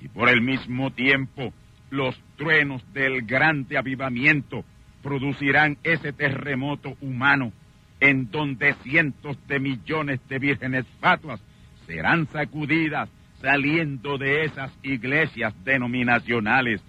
y 0.00 0.06
por 0.06 0.28
el 0.28 0.42
mismo 0.42 0.92
tiempo 0.92 1.52
los 1.90 2.16
truenos 2.36 2.80
del 2.92 3.22
grande 3.22 3.76
avivamiento 3.76 4.64
producirán 5.02 5.78
ese 5.82 6.12
terremoto 6.12 6.96
humano 7.00 7.52
en 8.00 8.30
donde 8.30 8.74
cientos 8.82 9.36
de 9.46 9.60
millones 9.60 10.20
de 10.28 10.38
vírgenes 10.38 10.86
fatuas 11.00 11.40
serán 11.86 12.26
sacudidas 12.28 13.08
saliendo 13.40 14.18
de 14.18 14.44
esas 14.44 14.72
iglesias 14.82 15.54
denominacionales. 15.64 16.82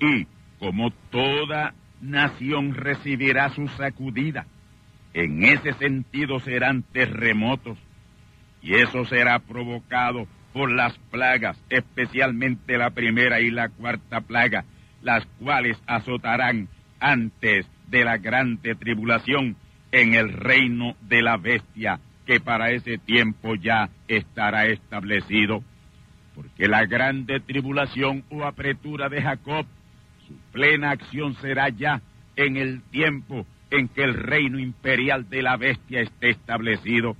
Y 0.00 0.26
como 0.58 0.90
toda 1.10 1.74
nación 2.00 2.74
recibirá 2.74 3.50
su 3.50 3.68
sacudida, 3.68 4.46
en 5.14 5.44
ese 5.44 5.72
sentido 5.74 6.40
serán 6.40 6.82
terremotos. 6.82 7.78
Y 8.62 8.74
eso 8.74 9.04
será 9.04 9.38
provocado 9.38 10.26
por 10.52 10.70
las 10.70 10.96
plagas, 11.10 11.56
especialmente 11.70 12.78
la 12.78 12.90
primera 12.90 13.40
y 13.40 13.50
la 13.50 13.68
cuarta 13.68 14.20
plaga, 14.20 14.64
las 15.02 15.24
cuales 15.40 15.76
azotarán 15.86 16.68
antes 17.00 17.66
de 17.88 18.04
la 18.04 18.18
grande 18.18 18.74
tribulación 18.74 19.56
en 19.92 20.14
el 20.14 20.32
reino 20.32 20.96
de 21.00 21.22
la 21.22 21.36
bestia, 21.36 22.00
que 22.26 22.40
para 22.40 22.70
ese 22.70 22.98
tiempo 22.98 23.54
ya 23.54 23.88
estará 24.06 24.66
establecido, 24.66 25.62
porque 26.34 26.68
la 26.68 26.84
grande 26.86 27.40
tribulación 27.40 28.24
o 28.30 28.44
apretura 28.44 29.08
de 29.08 29.22
Jacob, 29.22 29.66
su 30.26 30.34
plena 30.52 30.90
acción 30.90 31.34
será 31.36 31.68
ya 31.70 32.02
en 32.36 32.56
el 32.56 32.82
tiempo 32.82 33.46
en 33.70 33.88
que 33.88 34.02
el 34.02 34.14
reino 34.14 34.58
imperial 34.58 35.28
de 35.28 35.42
la 35.42 35.56
bestia 35.56 36.00
esté 36.00 36.30
establecido. 36.30 37.16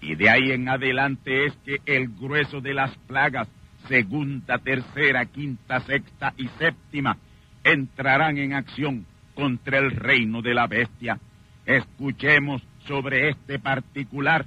Y 0.00 0.14
de 0.14 0.28
ahí 0.28 0.52
en 0.52 0.68
adelante 0.68 1.46
es 1.46 1.54
que 1.64 1.78
el 1.86 2.08
grueso 2.08 2.60
de 2.60 2.74
las 2.74 2.94
plagas, 3.06 3.48
segunda, 3.88 4.58
tercera, 4.58 5.24
quinta, 5.26 5.80
sexta 5.80 6.34
y 6.36 6.48
séptima, 6.58 7.16
entrarán 7.64 8.38
en 8.38 8.52
acción 8.52 9.06
contra 9.34 9.78
el 9.78 9.90
reino 9.90 10.42
de 10.42 10.54
la 10.54 10.66
bestia. 10.66 11.18
Escuchemos 11.66 12.62
sobre 12.86 13.30
este 13.30 13.58
particular 13.58 14.44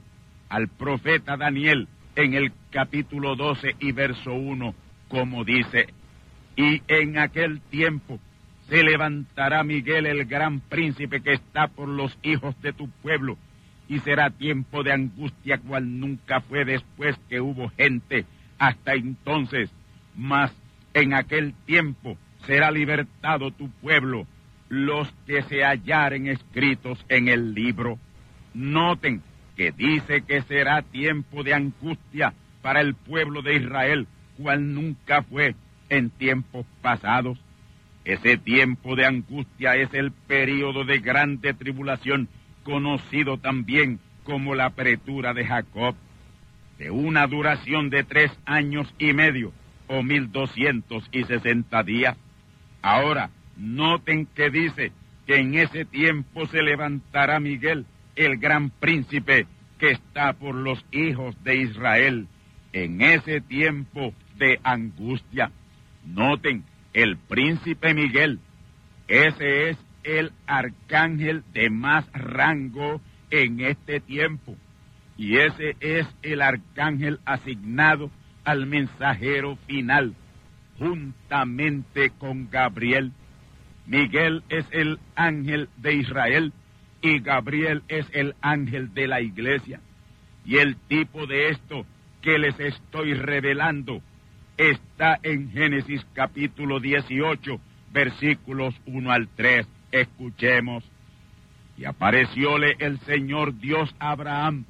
al 0.49 0.67
profeta 0.67 1.35
Daniel 1.35 1.87
en 2.15 2.33
el 2.33 2.51
capítulo 2.71 3.35
12 3.35 3.75
y 3.79 3.91
verso 3.91 4.33
1, 4.33 4.75
como 5.07 5.43
dice, 5.43 5.87
y 6.55 6.81
en 6.87 7.17
aquel 7.17 7.61
tiempo 7.61 8.19
se 8.69 8.83
levantará 8.83 9.63
Miguel 9.63 10.05
el 10.05 10.25
gran 10.25 10.59
príncipe 10.59 11.21
que 11.21 11.33
está 11.33 11.67
por 11.67 11.87
los 11.87 12.17
hijos 12.21 12.59
de 12.61 12.73
tu 12.73 12.89
pueblo, 12.89 13.37
y 13.87 13.99
será 13.99 14.29
tiempo 14.29 14.83
de 14.83 14.93
angustia 14.93 15.57
cual 15.57 15.99
nunca 15.99 16.41
fue 16.41 16.65
después 16.65 17.15
que 17.29 17.39
hubo 17.39 17.69
gente 17.69 18.25
hasta 18.59 18.93
entonces, 18.93 19.71
mas 20.15 20.51
en 20.93 21.13
aquel 21.13 21.53
tiempo 21.65 22.17
será 22.45 22.71
libertado 22.71 23.51
tu 23.51 23.69
pueblo, 23.69 24.27
los 24.69 25.11
que 25.25 25.43
se 25.43 25.63
hallaren 25.63 26.27
escritos 26.27 27.03
en 27.09 27.27
el 27.27 27.53
libro. 27.53 27.99
Noten 28.53 29.21
que 29.55 29.71
dice 29.71 30.21
que 30.21 30.41
será 30.43 30.81
tiempo 30.81 31.43
de 31.43 31.53
angustia 31.53 32.33
para 32.61 32.81
el 32.81 32.95
pueblo 32.95 33.41
de 33.41 33.55
Israel, 33.55 34.07
cual 34.37 34.73
nunca 34.73 35.23
fue 35.23 35.55
en 35.89 36.09
tiempos 36.09 36.65
pasados. 36.81 37.39
Ese 38.05 38.37
tiempo 38.37 38.95
de 38.95 39.05
angustia 39.05 39.75
es 39.75 39.93
el 39.93 40.11
período 40.11 40.85
de 40.85 40.99
grande 40.99 41.53
tribulación, 41.53 42.29
conocido 42.63 43.37
también 43.37 43.99
como 44.23 44.55
la 44.55 44.65
apretura 44.65 45.33
de 45.33 45.45
Jacob, 45.45 45.95
de 46.77 46.91
una 46.91 47.25
duración 47.27 47.89
de 47.89 48.03
tres 48.03 48.31
años 48.45 48.93
y 48.99 49.13
medio 49.13 49.51
o 49.87 50.03
mil 50.03 50.31
doscientos 50.31 51.07
y 51.11 51.23
sesenta 51.23 51.83
días. 51.83 52.17
Ahora, 52.81 53.29
noten 53.57 54.25
que 54.27 54.49
dice 54.49 54.91
que 55.25 55.37
en 55.37 55.55
ese 55.55 55.85
tiempo 55.85 56.47
se 56.47 56.61
levantará 56.61 57.39
Miguel, 57.39 57.85
el 58.15 58.37
gran 58.37 58.69
príncipe 58.69 59.47
que 59.77 59.91
está 59.91 60.33
por 60.33 60.55
los 60.55 60.83
hijos 60.91 61.35
de 61.43 61.57
Israel, 61.57 62.27
en 62.73 63.01
ese 63.01 63.41
tiempo 63.41 64.13
de 64.37 64.59
angustia. 64.63 65.51
Noten 66.05 66.63
el 66.93 67.17
príncipe 67.17 67.93
Miguel. 67.93 68.39
Ese 69.07 69.69
es 69.69 69.77
el 70.03 70.31
arcángel 70.47 71.43
de 71.53 71.69
más 71.69 72.05
rango 72.13 73.01
en 73.29 73.59
este 73.59 73.99
tiempo. 73.99 74.55
Y 75.17 75.37
ese 75.37 75.75
es 75.79 76.07
el 76.21 76.41
arcángel 76.41 77.19
asignado 77.25 78.11
al 78.43 78.65
mensajero 78.65 79.57
final, 79.67 80.15
juntamente 80.77 82.11
con 82.17 82.49
Gabriel. 82.49 83.11
Miguel 83.87 84.43
es 84.49 84.65
el 84.71 84.99
ángel 85.15 85.69
de 85.77 85.95
Israel 85.95 86.53
y 87.01 87.19
Gabriel 87.19 87.83
es 87.87 88.05
el 88.11 88.35
ángel 88.41 88.93
de 88.93 89.07
la 89.07 89.21
iglesia. 89.21 89.79
Y 90.45 90.57
el 90.57 90.75
tipo 90.75 91.25
de 91.25 91.49
esto 91.49 91.85
que 92.21 92.37
les 92.37 92.59
estoy 92.59 93.13
revelando 93.13 94.01
está 94.57 95.17
en 95.23 95.51
Génesis 95.51 96.05
capítulo 96.13 96.81
18, 96.81 97.61
versículos 97.93 98.75
1 98.87 99.09
al 99.09 99.29
3. 99.29 99.65
Escuchemos. 99.91 100.83
Y 101.77 101.85
aparecióle 101.85 102.75
el 102.79 102.99
Señor 103.01 103.57
Dios 103.57 103.95
a 103.99 104.11
Abraham 104.11 104.65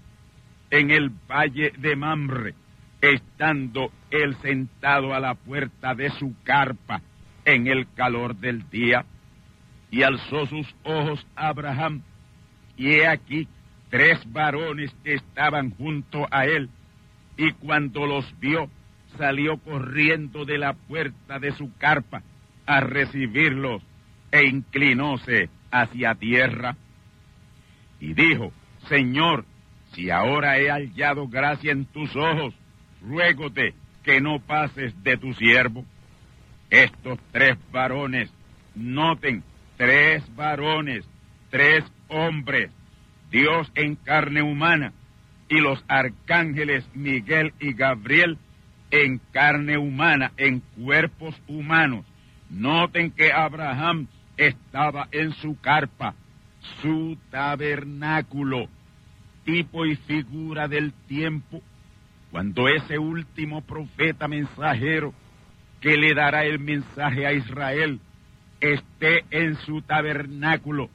en 0.70 0.92
el 0.92 1.10
valle 1.10 1.72
de 1.80 1.96
Mamre, 1.96 2.54
estando 3.02 3.92
él 4.12 4.36
sentado 4.44 5.16
a 5.16 5.20
la 5.20 5.34
puerta 5.34 5.96
de 5.96 6.12
su 6.12 6.36
carpa 6.44 7.02
en 7.48 7.68
el 7.68 7.88
calor 7.96 8.36
del 8.36 8.70
día. 8.70 9.06
Y 9.90 10.04
alzó 10.04 10.46
sus 10.46 10.68
ojos 10.84 11.26
a 11.36 11.48
Abraham, 11.48 12.04
y 12.76 12.96
he 12.96 13.08
aquí 13.08 13.48
tres 13.90 14.20
varones 14.32 14.94
que 15.04 15.14
estaban 15.14 15.72
junto 15.72 16.28
a 16.30 16.46
él, 16.46 16.70
y 17.38 17.54
cuando 17.54 18.06
los 18.06 18.38
vio, 18.40 18.70
salió 19.18 19.58
corriendo 19.58 20.44
de 20.44 20.58
la 20.58 20.74
puerta 20.74 21.40
de 21.40 21.54
su 21.54 21.74
carpa 21.78 22.22
a 22.66 22.82
recibirlos 22.82 23.82
e 24.32 24.46
inclinóse 24.46 25.50
hacia 25.72 26.16
tierra. 26.16 26.76
Y 28.02 28.14
dijo, 28.14 28.52
Señor, 28.90 29.46
si 29.94 30.10
ahora 30.10 30.60
he 30.60 30.70
hallado 30.70 31.28
gracia 31.30 31.72
en 31.72 31.86
tus 31.86 32.14
ojos, 32.16 32.54
ruégote 33.02 33.74
que 34.04 34.20
no 34.20 34.40
pases 34.40 35.02
de 35.04 35.18
tu 35.18 35.34
siervo. 35.34 35.86
Estos 36.70 37.20
tres 37.32 37.58
varones, 37.72 38.30
noten, 38.76 39.44
tres 39.78 40.24
varones, 40.36 41.06
tres 41.50 41.84
hombres, 42.10 42.72
Dios 43.32 43.72
en 43.76 43.96
carne 43.96 44.42
humana, 44.42 44.94
y 45.50 45.60
los 45.60 45.84
arcángeles 45.88 46.86
Miguel 46.94 47.54
y 47.60 47.74
Gabriel 47.74 48.38
en 48.92 49.20
carne 49.32 49.78
humana, 49.78 50.32
en 50.38 50.62
cuerpos 50.76 51.36
humanos. 51.48 52.06
Noten 52.50 53.12
que 53.12 53.32
Abraham 53.32 54.08
estaba 54.36 55.08
en 55.12 55.34
su 55.34 55.60
carpa, 55.60 56.16
su 56.82 57.18
tabernáculo, 57.32 58.68
tipo 59.46 59.86
y 59.86 59.96
figura 59.96 60.68
del 60.68 60.94
tiempo, 61.08 61.62
cuando 62.32 62.68
ese 62.68 62.98
último 62.98 63.62
profeta 63.62 64.28
mensajero 64.28 65.14
que 65.82 65.98
le 65.98 66.14
dará 66.14 66.46
el 66.46 66.60
mensaje 66.60 67.26
a 67.26 67.34
Israel 67.34 68.00
esté 68.60 69.24
en 69.30 69.56
su 69.58 69.82
tabernáculo, 69.82 70.90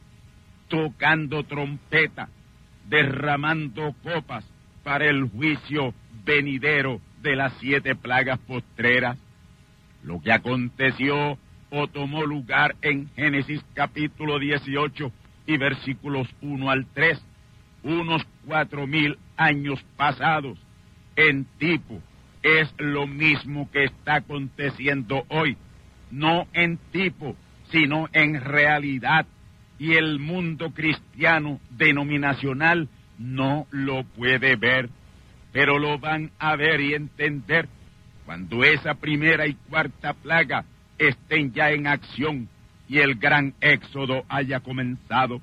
tocando 0.69 1.45
trompeta, 1.45 2.29
derramando 2.89 3.95
copas 4.03 4.45
para 4.83 5.07
el 5.07 5.29
juicio 5.29 5.95
venidero 6.25 7.01
de 7.23 7.37
las 7.37 7.53
siete 7.61 7.95
plagas 7.95 8.39
postreras. 8.41 9.19
Lo 10.03 10.21
que 10.21 10.33
aconteció 10.33 11.39
o 11.71 11.87
tomó 11.87 12.27
lugar 12.27 12.75
en 12.83 13.09
Génesis 13.15 13.65
capítulo 13.75 14.39
18 14.39 15.13
y 15.47 15.57
versículos 15.57 16.29
1 16.41 16.71
al 16.71 16.87
3, 16.93 17.25
unos 17.85 18.23
cuatro 18.45 18.87
mil 18.87 19.17
años 19.37 19.83
pasados 19.97 20.59
en 21.17 21.45
tipo, 21.59 22.01
es 22.43 22.73
lo 22.79 23.07
mismo 23.07 23.71
que 23.71 23.85
está 23.85 24.17
aconteciendo 24.17 25.25
hoy, 25.29 25.57
no 26.11 26.47
en 26.53 26.79
tipo, 26.91 27.37
sino 27.71 28.09
en 28.13 28.41
realidad, 28.41 29.27
y 29.79 29.95
el 29.95 30.19
mundo 30.19 30.71
cristiano 30.73 31.61
denominacional 31.71 32.89
no 33.19 33.67
lo 33.71 34.05
puede 34.05 34.57
ver 34.57 34.91
pero 35.53 35.79
lo 35.79 35.99
van 35.99 36.31
a 36.39 36.57
ver 36.57 36.81
y 36.81 36.95
entender 36.95 37.69
cuando 38.25 38.65
esa 38.65 38.95
primera 38.95 39.47
y 39.47 39.55
cuarta 39.55 40.15
plaga 40.15 40.65
estén 40.99 41.53
ya 41.53 41.71
en 41.71 41.87
acción 41.87 42.49
y 42.89 42.99
el 42.99 43.17
gran 43.17 43.55
éxodo 43.61 44.25
haya 44.29 44.61
comenzado. 44.61 45.41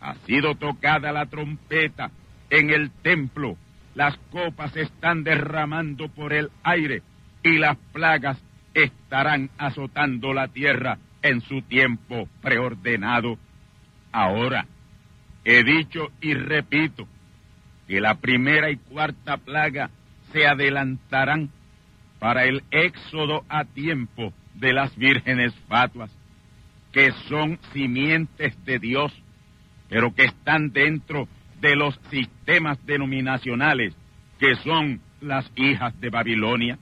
Ha 0.00 0.14
sido 0.26 0.54
tocada 0.54 1.12
la 1.12 1.26
trompeta 1.26 2.10
en 2.50 2.70
el 2.70 2.90
templo, 2.90 3.56
las 3.96 4.14
copas 4.30 4.76
están 4.76 5.24
derramando 5.24 6.08
por 6.08 6.34
el 6.34 6.50
aire 6.62 7.02
y 7.42 7.56
las 7.56 7.78
plagas 7.94 8.38
estarán 8.74 9.48
azotando 9.56 10.34
la 10.34 10.48
tierra 10.48 10.98
en 11.22 11.40
su 11.40 11.62
tiempo 11.62 12.28
preordenado. 12.42 13.38
Ahora, 14.12 14.66
he 15.44 15.64
dicho 15.64 16.12
y 16.20 16.34
repito, 16.34 17.08
que 17.88 18.00
la 18.00 18.16
primera 18.16 18.70
y 18.70 18.76
cuarta 18.76 19.38
plaga 19.38 19.88
se 20.30 20.46
adelantarán 20.46 21.48
para 22.18 22.44
el 22.44 22.64
éxodo 22.70 23.44
a 23.48 23.64
tiempo 23.64 24.34
de 24.54 24.74
las 24.74 24.94
vírgenes 24.96 25.54
fatuas, 25.68 26.10
que 26.92 27.12
son 27.28 27.58
simientes 27.72 28.62
de 28.66 28.78
Dios, 28.78 29.12
pero 29.88 30.14
que 30.14 30.24
están 30.24 30.70
dentro 30.72 31.28
de 31.60 31.76
los 31.76 31.98
sistemas 32.10 32.84
denominacionales, 32.86 33.94
que 34.38 34.54
son 34.56 35.00
las 35.20 35.50
hijas 35.56 35.98
de 36.00 36.10
Babilonia. 36.10 36.78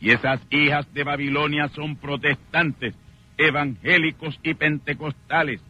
Y 0.00 0.10
esas 0.10 0.40
hijas 0.50 0.92
de 0.92 1.04
Babilonia 1.04 1.68
son 1.68 1.96
protestantes, 1.96 2.94
evangélicos 3.38 4.38
y 4.42 4.54
pentecostales, 4.54 5.60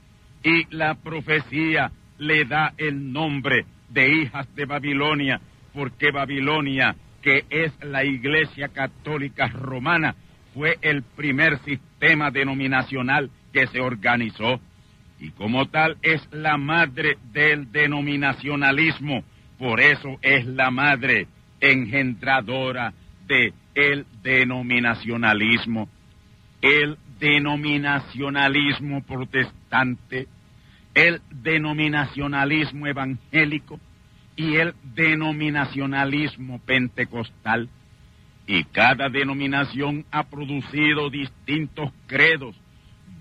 y 0.43 0.64
la 0.75 0.95
profecía 0.95 1.93
le 2.18 2.45
da 2.45 2.75
el 2.77 3.12
nombre 3.12 3.64
de 3.89 4.09
hijas 4.09 4.53
de 4.55 4.66
Babilonia, 4.66 5.41
porque 5.72 6.11
Babilonia, 6.11 6.97
que 7.22 7.45
es 7.49 7.72
la 7.83 8.05
Iglesia 8.05 8.68
Católica 8.68 9.49
Romana, 9.49 10.14
fue 10.53 10.79
el 10.83 11.03
primer 11.03 11.59
sistema 11.64 12.31
denominacional 12.31 13.31
que 13.53 13.66
se 13.66 13.81
organizó 13.81 14.61
y 15.25 15.31
como 15.31 15.64
tal 15.68 15.97
es 16.03 16.20
la 16.33 16.59
madre 16.59 17.16
del 17.33 17.72
denominacionalismo, 17.72 19.25
por 19.59 19.81
eso 19.81 20.18
es 20.20 20.45
la 20.45 20.70
madre 20.70 21.29
engendradora 21.62 22.93
de 23.27 23.55
el 23.75 24.05
denominacionalismo. 24.22 25.89
El 26.61 26.99
denominacionalismo 27.18 29.03
protestante, 29.03 30.29
el 30.93 31.22
denominacionalismo 31.31 32.87
evangélico 32.87 33.81
y 34.37 34.57
el 34.57 34.75
denominacionalismo 34.95 36.59
pentecostal. 36.66 37.70
Y 38.47 38.64
cada 38.64 39.09
denominación 39.09 40.05
ha 40.11 40.25
producido 40.25 41.09
distintos 41.09 41.91
credos, 42.07 42.55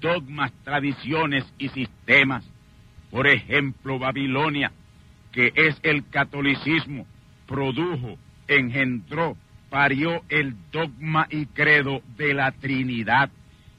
dogmas, 0.04 0.52
tradiciones 0.64 1.46
y 1.58 1.70
sistemas. 1.70 2.44
Por 3.10 3.26
ejemplo, 3.26 3.98
Babilonia, 3.98 4.72
que 5.32 5.52
es 5.56 5.80
el 5.82 6.08
catolicismo, 6.10 7.08
produjo, 7.48 8.18
engendró, 8.48 9.38
parió 9.70 10.22
el 10.30 10.56
dogma 10.72 11.26
y 11.32 11.48
credo 11.48 12.02
de 12.18 12.34
la 12.34 12.52
Trinidad. 12.52 13.32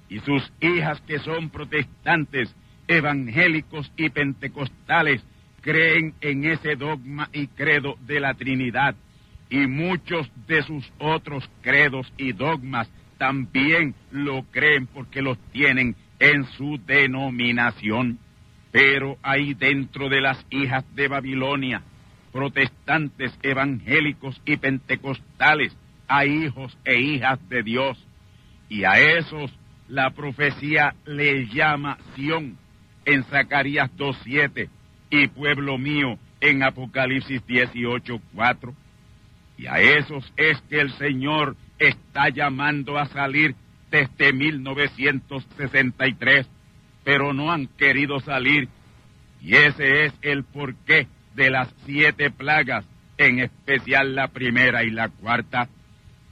Y 0.09 0.19
sus 0.21 0.51
hijas 0.61 1.01
que 1.03 1.19
son 1.19 1.51
protestantes, 1.51 2.53
evangélicos 2.89 3.93
y 3.97 4.09
pentecostales 4.09 5.23
creen 5.61 6.15
en 6.21 6.45
ese 6.45 6.77
dogma 6.77 7.29
y 7.33 7.47
credo 7.49 7.97
de 8.07 8.21
la 8.21 8.35
Trinidad 8.35 8.95
y 9.49 9.67
muchos 9.67 10.31
de 10.47 10.63
sus 10.63 10.91
otros 10.99 11.49
credos 11.63 12.13
y 12.17 12.33
dogmas 12.33 12.91
también 13.19 13.95
lo 14.11 14.43
creen 14.51 14.87
porque 14.87 15.23
los 15.23 15.39
tienen 15.53 15.97
en 16.25 16.47
su 16.57 16.81
denominación. 16.87 18.19
Pero 18.73 19.19
hay 19.23 19.53
dentro 19.55 20.09
de 20.09 20.23
las 20.23 20.45
hijas 20.51 20.85
de 20.95 21.07
Babilonia, 21.07 21.83
protestantes, 22.33 23.39
evangélicos 23.43 24.41
y 24.47 24.57
pentecostales, 24.57 25.77
hay 26.09 26.45
hijos 26.45 26.77
e 26.85 26.99
hijas 26.99 27.39
de 27.49 27.63
Dios. 27.63 28.03
Y 28.69 28.85
a 28.85 28.99
esos 28.99 29.53
la 29.89 30.11
profecía 30.11 30.95
le 31.05 31.47
llama 31.47 31.99
Sión 32.15 32.57
en 33.05 33.23
Zacarías 33.25 33.91
2.7 33.97 34.69
y 35.11 35.29
pueblo 35.29 35.77
mío 35.77 36.19
en 36.41 36.63
Apocalipsis 36.63 37.47
18.4. 37.47 38.75
Y 39.59 39.67
a 39.67 39.79
esos 39.79 40.33
es 40.37 40.61
que 40.63 40.81
el 40.81 40.91
Señor 40.95 41.55
está 41.79 42.31
llamando 42.31 42.99
a 42.99 43.07
salir 43.07 43.55
desde 43.95 44.33
1963, 44.33 46.47
pero 47.05 47.33
no 47.33 47.53
han 47.53 47.69
querido 47.69 48.19
salir. 48.19 48.69
Y 49.41 49.55
ese 49.55 50.07
es 50.07 50.13
el 50.21 50.43
porqué 50.43 51.07
de 51.37 51.51
las 51.51 51.73
siete 51.87 52.33
plagas, 52.33 52.85
en 53.19 53.39
especial 53.39 54.17
la 54.17 54.27
primera 54.29 54.83
y 54.83 54.91
la 54.91 55.11
cuarta, 55.11 55.69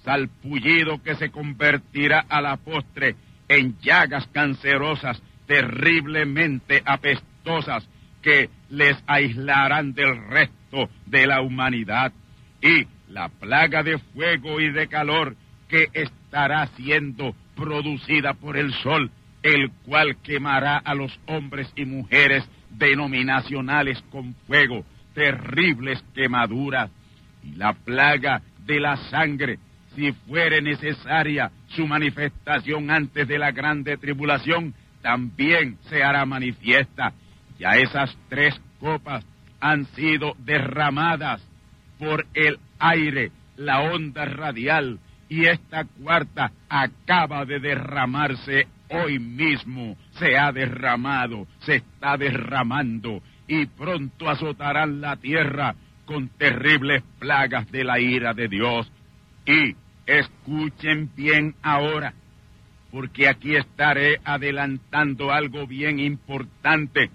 salpullido 0.03 1.01
que 1.05 1.15
se 1.15 1.31
convertirá 1.31 2.25
a 2.29 2.41
la 2.41 2.57
postre 2.57 3.15
en 3.47 3.79
llagas 3.81 4.27
cancerosas 4.33 5.23
terriblemente 5.47 6.83
apestosas 6.85 7.89
que 8.23 8.51
les 8.71 8.97
aislarán 9.07 9.95
del 9.95 10.17
resto 10.27 10.91
de 11.07 11.29
la 11.29 11.43
humanidad. 11.43 12.13
Y 12.61 12.89
la 13.09 13.29
plaga 13.29 13.85
de 13.85 13.99
fuego 13.99 14.61
y 14.61 14.73
de 14.73 14.89
calor 14.89 15.37
que 15.69 15.87
estará 15.93 16.67
siendo 16.77 17.37
producida 17.63 18.35
por 18.35 18.57
el 18.57 18.73
sol, 18.75 19.11
el 19.43 19.71
cual 19.85 20.17
quemará 20.23 20.79
a 20.79 20.95
los 20.95 21.17
hombres 21.27 21.73
y 21.77 21.85
mujeres 21.85 22.45
denominacionales 22.71 24.03
con 24.11 24.35
fuego, 24.47 24.85
terribles 25.15 26.03
quemaduras, 26.13 26.91
y 27.45 27.55
la 27.55 27.73
plaga 27.73 28.43
de 28.67 28.81
la 28.81 28.97
sangre, 29.11 29.59
si 29.95 30.11
fuere 30.13 30.61
necesaria 30.61 31.53
su 31.69 31.87
manifestación 31.87 32.91
antes 32.91 33.29
de 33.29 33.39
la 33.39 33.53
grande 33.53 33.97
tribulación, 33.97 34.75
también 35.01 35.79
se 35.89 36.03
hará 36.03 36.25
manifiesta. 36.27 37.13
Ya 37.61 37.71
esas 37.71 38.17
tres 38.29 38.61
copas 38.81 39.25
han 39.61 39.85
sido 39.95 40.35
derramadas 40.39 41.41
por 41.99 42.27
el 42.35 42.59
aire, 42.81 43.31
la 43.57 43.83
onda 43.83 44.25
radial, 44.25 44.99
y 45.33 45.47
esta 45.47 45.85
cuarta 45.85 46.53
acaba 46.69 47.47
de 47.47 47.59
derramarse 47.59 48.67
hoy 48.91 49.19
mismo, 49.19 49.97
se 50.11 50.37
ha 50.37 50.53
derramado, 50.53 51.47
se 51.61 51.77
está 51.77 52.19
derramando, 52.19 53.23
y 53.49 53.65
pronto 53.65 54.29
azotarán 54.29 55.01
la 55.01 55.17
tierra 55.17 55.75
con 56.05 56.29
terribles 56.29 57.03
plagas 57.19 57.73
de 57.73 57.83
la 57.83 57.99
ira 57.99 58.35
de 58.35 58.47
Dios. 58.47 58.93
Y 59.47 59.75
escuchen 60.05 61.11
bien 61.17 61.55
ahora, 61.63 62.13
porque 62.91 63.27
aquí 63.27 63.57
estaré 63.57 64.21
adelantando 64.25 65.33
algo 65.33 65.67
bien 65.67 65.99
importante 65.99 67.09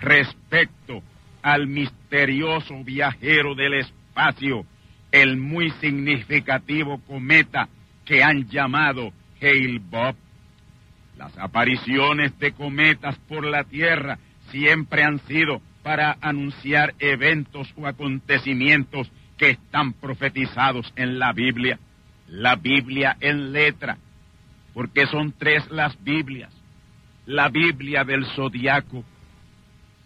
respecto 0.00 1.02
al 1.42 1.66
misterioso 1.66 2.84
viajero 2.84 3.56
del 3.56 3.74
espacio 3.80 4.64
el 5.14 5.36
muy 5.36 5.70
significativo 5.80 6.98
cometa 7.06 7.68
que 8.04 8.24
han 8.24 8.48
llamado 8.48 9.12
Hale 9.40 9.78
Bob. 9.78 10.16
Las 11.16 11.38
apariciones 11.38 12.36
de 12.40 12.50
cometas 12.50 13.16
por 13.28 13.46
la 13.46 13.62
Tierra 13.62 14.18
siempre 14.50 15.04
han 15.04 15.20
sido 15.20 15.62
para 15.84 16.16
anunciar 16.20 16.94
eventos 16.98 17.72
o 17.76 17.86
acontecimientos 17.86 19.08
que 19.38 19.50
están 19.50 19.92
profetizados 19.92 20.92
en 20.96 21.20
la 21.20 21.32
Biblia. 21.32 21.78
La 22.26 22.56
Biblia 22.56 23.16
en 23.20 23.52
letra, 23.52 23.98
porque 24.72 25.06
son 25.06 25.32
tres 25.38 25.70
las 25.70 25.96
Biblias. 26.02 26.52
La 27.26 27.50
Biblia 27.50 28.02
del 28.02 28.26
zodiaco, 28.34 29.04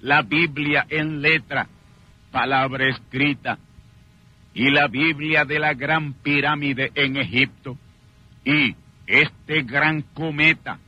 la 0.03 0.21
Biblia 0.21 0.85
en 0.91 1.23
letra, 1.23 1.67
palabra 2.31 2.89
escrita, 2.91 3.59
y 4.59 4.71
la 4.71 4.89
Biblia 4.89 5.45
de 5.45 5.61
la 5.61 5.73
gran 5.73 6.15
pirámide 6.15 6.91
en 6.97 7.17
Egipto. 7.17 7.79
Y 8.45 8.75
este 9.07 9.63
gran 9.63 10.03
cometa 10.03 10.81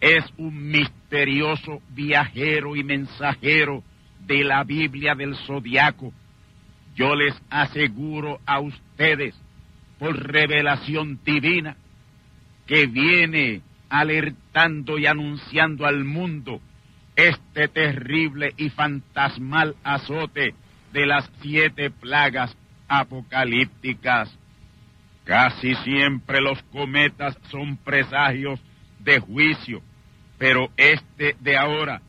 es 0.00 0.24
un 0.38 0.70
misterioso 0.70 1.82
viajero 1.90 2.74
y 2.74 2.82
mensajero 2.82 3.84
de 4.26 4.42
la 4.44 4.64
Biblia 4.64 5.14
del 5.14 5.36
zodiaco. 5.36 6.10
Yo 6.94 7.14
les 7.14 7.34
aseguro 7.50 8.40
a 8.46 8.60
ustedes, 8.60 9.34
por 9.98 10.16
revelación 10.16 11.20
divina, 11.22 11.76
que 12.66 12.86
viene 12.86 13.60
alertando 13.90 14.96
y 14.96 15.04
anunciando 15.04 15.84
al 15.84 16.02
mundo 16.06 16.62
este 17.14 17.68
terrible 17.68 18.54
y 18.56 18.70
fantasmal 18.70 19.76
azote 19.84 20.54
de 20.94 21.04
las 21.04 21.30
siete 21.42 21.90
plagas 21.90 22.56
apocalípticas. 22.88 24.36
Casi 25.24 25.74
siempre 25.76 26.40
los 26.40 26.62
cometas 26.64 27.36
son 27.50 27.76
presagios 27.78 28.60
de 29.00 29.18
juicio, 29.18 29.82
pero 30.38 30.70
este 30.76 31.36
de 31.40 31.56
ahora, 31.56 32.00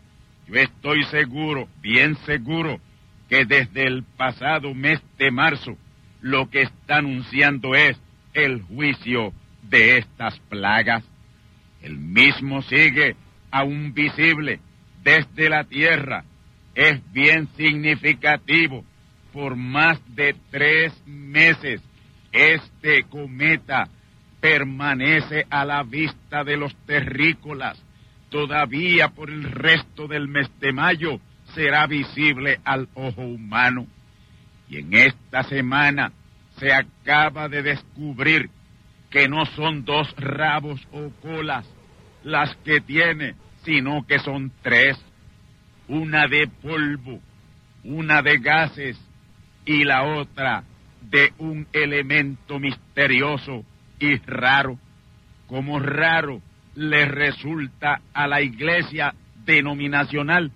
yo 0.48 0.56
estoy 0.56 1.04
seguro, 1.06 1.68
bien 1.82 2.16
seguro, 2.26 2.80
que 3.28 3.46
desde 3.46 3.88
el 3.88 4.04
pasado 4.04 4.74
mes 4.74 5.02
de 5.18 5.32
marzo 5.32 5.78
lo 6.22 6.50
que 6.50 6.62
está 6.62 6.98
anunciando 6.98 7.76
es 7.76 8.00
el 8.34 8.62
juicio 8.62 9.34
de 9.64 9.98
estas 9.98 10.40
plagas. 10.50 11.04
El 11.82 11.98
mismo 11.98 12.62
sigue 12.62 13.16
aún 13.52 13.94
visible 13.94 14.60
desde 15.04 15.50
la 15.50 15.64
tierra. 15.64 16.24
Es 16.76 17.02
bien 17.12 17.48
significativo 17.56 18.84
por 19.38 19.56
más 19.56 20.00
de 20.16 20.36
tres 20.50 20.92
meses. 21.06 21.80
Este 22.32 23.04
cometa 23.04 23.88
permanece 24.42 25.46
a 25.52 25.64
la 25.64 25.84
vista 25.84 26.44
de 26.44 26.58
los 26.58 26.76
terrícolas. 26.88 27.80
Todavía 28.30 29.10
por 29.10 29.30
el 29.30 29.44
resto 29.44 30.08
del 30.08 30.28
mes 30.28 30.50
de 30.60 30.74
mayo 30.74 31.20
será 31.54 31.86
visible 31.86 32.60
al 32.66 32.90
ojo 32.96 33.22
humano. 33.22 33.86
Y 34.70 34.78
en 34.80 34.96
esta 34.96 35.44
semana 35.44 36.12
se 36.58 36.74
acaba 36.74 37.48
de 37.48 37.62
descubrir 37.62 38.50
que 39.12 39.28
no 39.30 39.46
son 39.46 39.86
dos 39.86 40.16
rabos 40.18 40.82
o 40.92 41.12
colas 41.22 41.70
las 42.24 42.56
que 42.66 42.82
tiene, 42.82 43.36
sino 43.64 44.04
que 44.08 44.18
son 44.18 44.52
tres. 44.64 44.98
Una 45.88 46.26
de 46.26 46.48
polvo, 46.48 47.22
una 47.84 48.24
de 48.24 48.40
gases 48.40 49.00
y 49.68 49.84
la 49.84 50.04
otra 50.04 50.64
de 51.02 51.34
un 51.38 51.68
elemento 51.74 52.60
misterioso 52.60 53.64
y 54.00 54.16
raro, 54.18 54.80
como 55.48 55.80
raro 55.80 56.42
le 56.76 57.06
resulta 57.06 58.02
a 58.14 58.28
la 58.28 58.42
iglesia 58.42 59.14
denominacional 59.46 60.52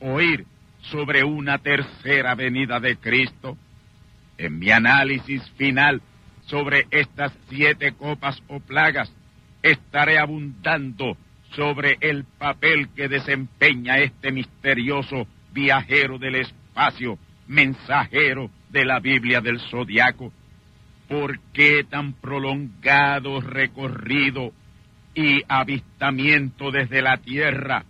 oír 0.00 0.46
sobre 0.80 1.24
una 1.24 1.58
tercera 1.58 2.34
venida 2.34 2.80
de 2.80 2.96
Cristo. 2.96 3.58
En 4.38 4.58
mi 4.58 4.70
análisis 4.70 5.42
final 5.56 6.00
sobre 6.46 6.86
estas 6.90 7.32
siete 7.48 7.92
copas 7.92 8.42
o 8.48 8.60
plagas, 8.60 9.12
estaré 9.62 10.18
abundando 10.18 11.16
sobre 11.54 11.98
el 12.00 12.24
papel 12.24 12.88
que 12.94 13.08
desempeña 13.08 13.98
este 13.98 14.32
misterioso 14.32 15.26
viajero 15.52 16.18
del 16.18 16.36
espacio, 16.36 17.18
mensajero 17.52 18.50
de 18.70 18.84
la 18.84 18.98
Biblia 18.98 19.40
del 19.40 19.60
Zodiaco. 19.60 20.32
¿Por 21.08 21.38
qué 21.52 21.84
tan 21.84 22.14
prolongado 22.14 23.40
recorrido 23.40 24.52
y 25.14 25.42
avistamiento 25.46 26.70
desde 26.70 27.02
la 27.02 27.18
tierra? 27.18 27.84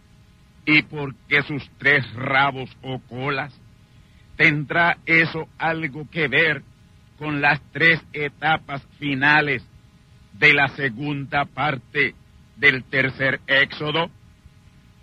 ¿Y 0.67 0.83
por 0.83 1.15
qué 1.29 1.43
sus 1.43 1.69
tres 1.79 2.05
rabos 2.15 2.77
o 2.83 2.99
colas? 3.09 3.57
¿Tendrá 4.37 4.99
eso 5.07 5.49
algo 5.59 6.09
que 6.11 6.27
ver 6.27 6.63
con 7.19 7.41
las 7.41 7.61
tres 7.71 8.03
etapas 8.13 8.85
finales 8.99 9.65
de 10.33 10.55
la 10.55 10.69
segunda 10.69 11.45
parte 11.45 12.15
del 12.57 12.83
tercer 12.85 13.41
éxodo? 13.47 14.11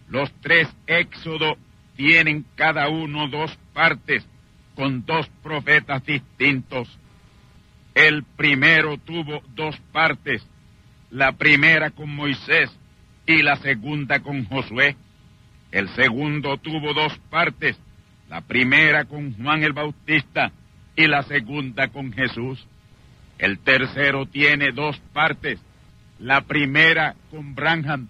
Los 0.10 0.30
tres 0.41 0.68
éxodos 0.88 1.57
tienen 1.95 2.45
cada 2.55 2.89
uno 2.89 3.30
dos 3.30 3.57
partes 3.74 4.29
con 4.80 5.06
dos 5.06 5.28
profetas 5.44 6.06
distintos. 6.06 6.88
El 7.94 8.24
primero 8.24 8.98
tuvo 8.98 9.42
dos 9.54 9.76
partes, 9.92 10.42
la 11.12 11.34
primera 11.34 11.90
con 11.90 12.16
Moisés 12.16 12.72
y 13.26 13.42
la 13.42 13.58
segunda 13.58 14.22
con 14.22 14.46
Josué. 14.46 14.96
El 15.74 15.90
segundo 15.96 16.56
tuvo 16.56 16.94
dos 16.94 17.12
partes, 17.30 17.78
la 18.30 18.40
primera 18.40 19.04
con 19.04 19.34
Juan 19.34 19.64
el 19.64 19.74
Bautista 19.74 20.54
y 20.96 21.08
la 21.08 21.24
segunda 21.24 21.90
con 21.90 22.14
Jesús. 22.14 22.66
El 23.38 23.60
tercero 23.60 24.28
tiene 24.28 24.72
dos 24.72 24.98
partes, 25.12 25.60
la 26.20 26.40
primera 26.40 27.16
con 27.32 27.54
Branham 27.54 28.08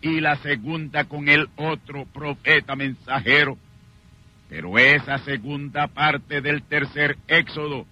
y 0.00 0.20
la 0.20 0.36
segunda 0.36 1.04
con 1.04 1.28
el 1.28 1.50
otro 1.56 2.06
profeta 2.06 2.74
mensajero. 2.74 3.58
Pero 4.48 4.78
esa 4.78 5.18
segunda 5.18 5.88
parte 5.88 6.40
del 6.40 6.62
tercer 6.62 7.16
éxodo 7.26 7.86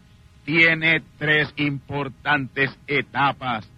tiene 0.45 1.03
tres 1.19 1.53
importantes 1.57 2.71
etapas. 2.87 3.69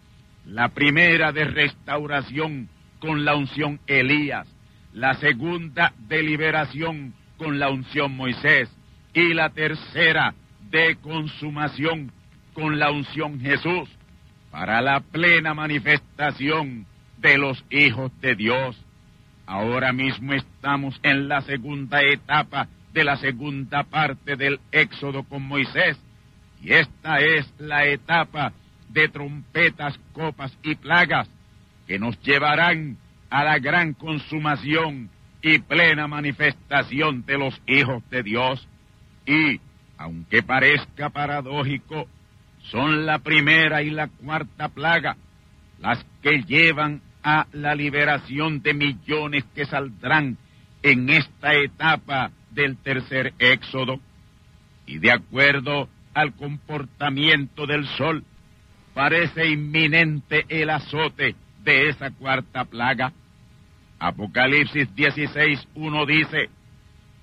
La 0.44 0.68
primera 0.68 1.32
de 1.32 1.44
restauración 1.44 2.68
con 2.98 3.24
la 3.24 3.34
unción 3.34 3.80
Elías, 3.86 4.46
la 4.92 5.14
segunda 5.14 5.92
de 6.08 6.22
liberación 6.22 7.14
con 7.36 7.58
la 7.58 7.70
unción 7.70 8.16
Moisés 8.16 8.70
y 9.12 9.34
la 9.34 9.50
tercera 9.50 10.34
de 10.70 10.96
consumación 10.96 12.12
con 12.54 12.78
la 12.78 12.90
unción 12.90 13.40
Jesús 13.40 13.88
para 14.50 14.80
la 14.80 15.00
plena 15.00 15.54
manifestación 15.54 16.86
de 17.18 17.38
los 17.38 17.62
hijos 17.70 18.10
de 18.20 18.34
Dios. 18.34 18.85
Ahora 19.46 19.92
mismo 19.92 20.32
estamos 20.32 20.98
en 21.02 21.28
la 21.28 21.40
segunda 21.42 22.02
etapa 22.02 22.68
de 22.92 23.04
la 23.04 23.16
segunda 23.16 23.84
parte 23.84 24.36
del 24.36 24.58
Éxodo 24.72 25.22
con 25.22 25.42
Moisés. 25.42 25.96
Y 26.62 26.72
esta 26.72 27.18
es 27.18 27.52
la 27.58 27.86
etapa 27.86 28.52
de 28.88 29.08
trompetas, 29.08 29.98
copas 30.12 30.56
y 30.62 30.74
plagas 30.74 31.28
que 31.86 31.98
nos 31.98 32.20
llevarán 32.22 32.96
a 33.30 33.44
la 33.44 33.58
gran 33.58 33.92
consumación 33.92 35.10
y 35.42 35.58
plena 35.60 36.08
manifestación 36.08 37.24
de 37.24 37.38
los 37.38 37.60
hijos 37.66 38.02
de 38.10 38.22
Dios. 38.24 38.66
Y, 39.26 39.60
aunque 39.96 40.42
parezca 40.42 41.10
paradójico, 41.10 42.08
son 42.70 43.06
la 43.06 43.20
primera 43.20 43.82
y 43.82 43.90
la 43.90 44.08
cuarta 44.08 44.68
plaga 44.68 45.16
las 45.78 46.04
que 46.22 46.42
llevan 46.42 47.02
a 47.28 47.48
la 47.50 47.74
liberación 47.74 48.62
de 48.62 48.72
millones 48.72 49.42
que 49.52 49.64
saldrán 49.64 50.38
en 50.80 51.10
esta 51.10 51.54
etapa 51.54 52.30
del 52.52 52.76
tercer 52.76 53.34
éxodo. 53.40 53.98
Y 54.86 54.98
de 54.98 55.10
acuerdo 55.10 55.88
al 56.14 56.36
comportamiento 56.36 57.66
del 57.66 57.84
sol, 57.88 58.22
parece 58.94 59.48
inminente 59.48 60.46
el 60.48 60.70
azote 60.70 61.34
de 61.64 61.88
esa 61.88 62.12
cuarta 62.12 62.64
plaga. 62.64 63.12
Apocalipsis 63.98 64.94
16, 64.94 65.66
1 65.74 66.06
dice, 66.06 66.48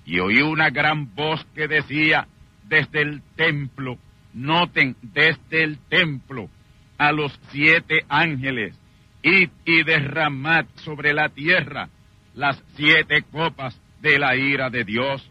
y 0.04 0.18
oí 0.18 0.42
una 0.42 0.68
gran 0.68 1.14
voz 1.14 1.46
que 1.54 1.66
decía 1.66 2.28
desde 2.68 3.00
el 3.00 3.22
templo, 3.36 3.96
noten 4.34 4.96
desde 5.00 5.62
el 5.62 5.78
templo, 5.88 6.50
a 6.98 7.10
los 7.10 7.32
siete 7.50 8.04
ángeles, 8.10 8.78
id 9.24 9.50
y 9.64 9.82
derramad 9.82 10.66
sobre 10.76 11.12
la 11.12 11.28
tierra 11.30 11.88
las 12.34 12.62
siete 12.76 13.22
copas 13.22 13.80
de 14.00 14.18
la 14.18 14.36
ira 14.36 14.70
de 14.70 14.84
Dios. 14.84 15.28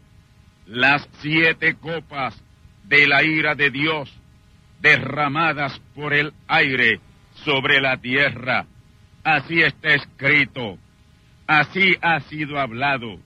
Las 0.66 1.08
siete 1.20 1.74
copas 1.74 2.42
de 2.84 3.06
la 3.06 3.22
ira 3.22 3.54
de 3.54 3.70
Dios 3.70 4.12
derramadas 4.80 5.78
por 5.94 6.14
el 6.14 6.32
aire 6.48 7.00
sobre 7.44 7.80
la 7.80 7.98
tierra. 7.98 8.66
Así 9.22 9.62
está 9.62 9.94
escrito, 9.94 10.78
así 11.46 11.96
ha 12.02 12.20
sido 12.20 12.58
hablado, 12.58 13.18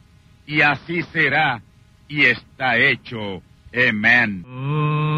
y 0.47 0.61
así 0.61 1.03
será, 1.13 1.61
y 2.07 2.25
está 2.25 2.77
hecho. 2.79 3.43
Amén. 3.75 4.45
Y 4.47 5.18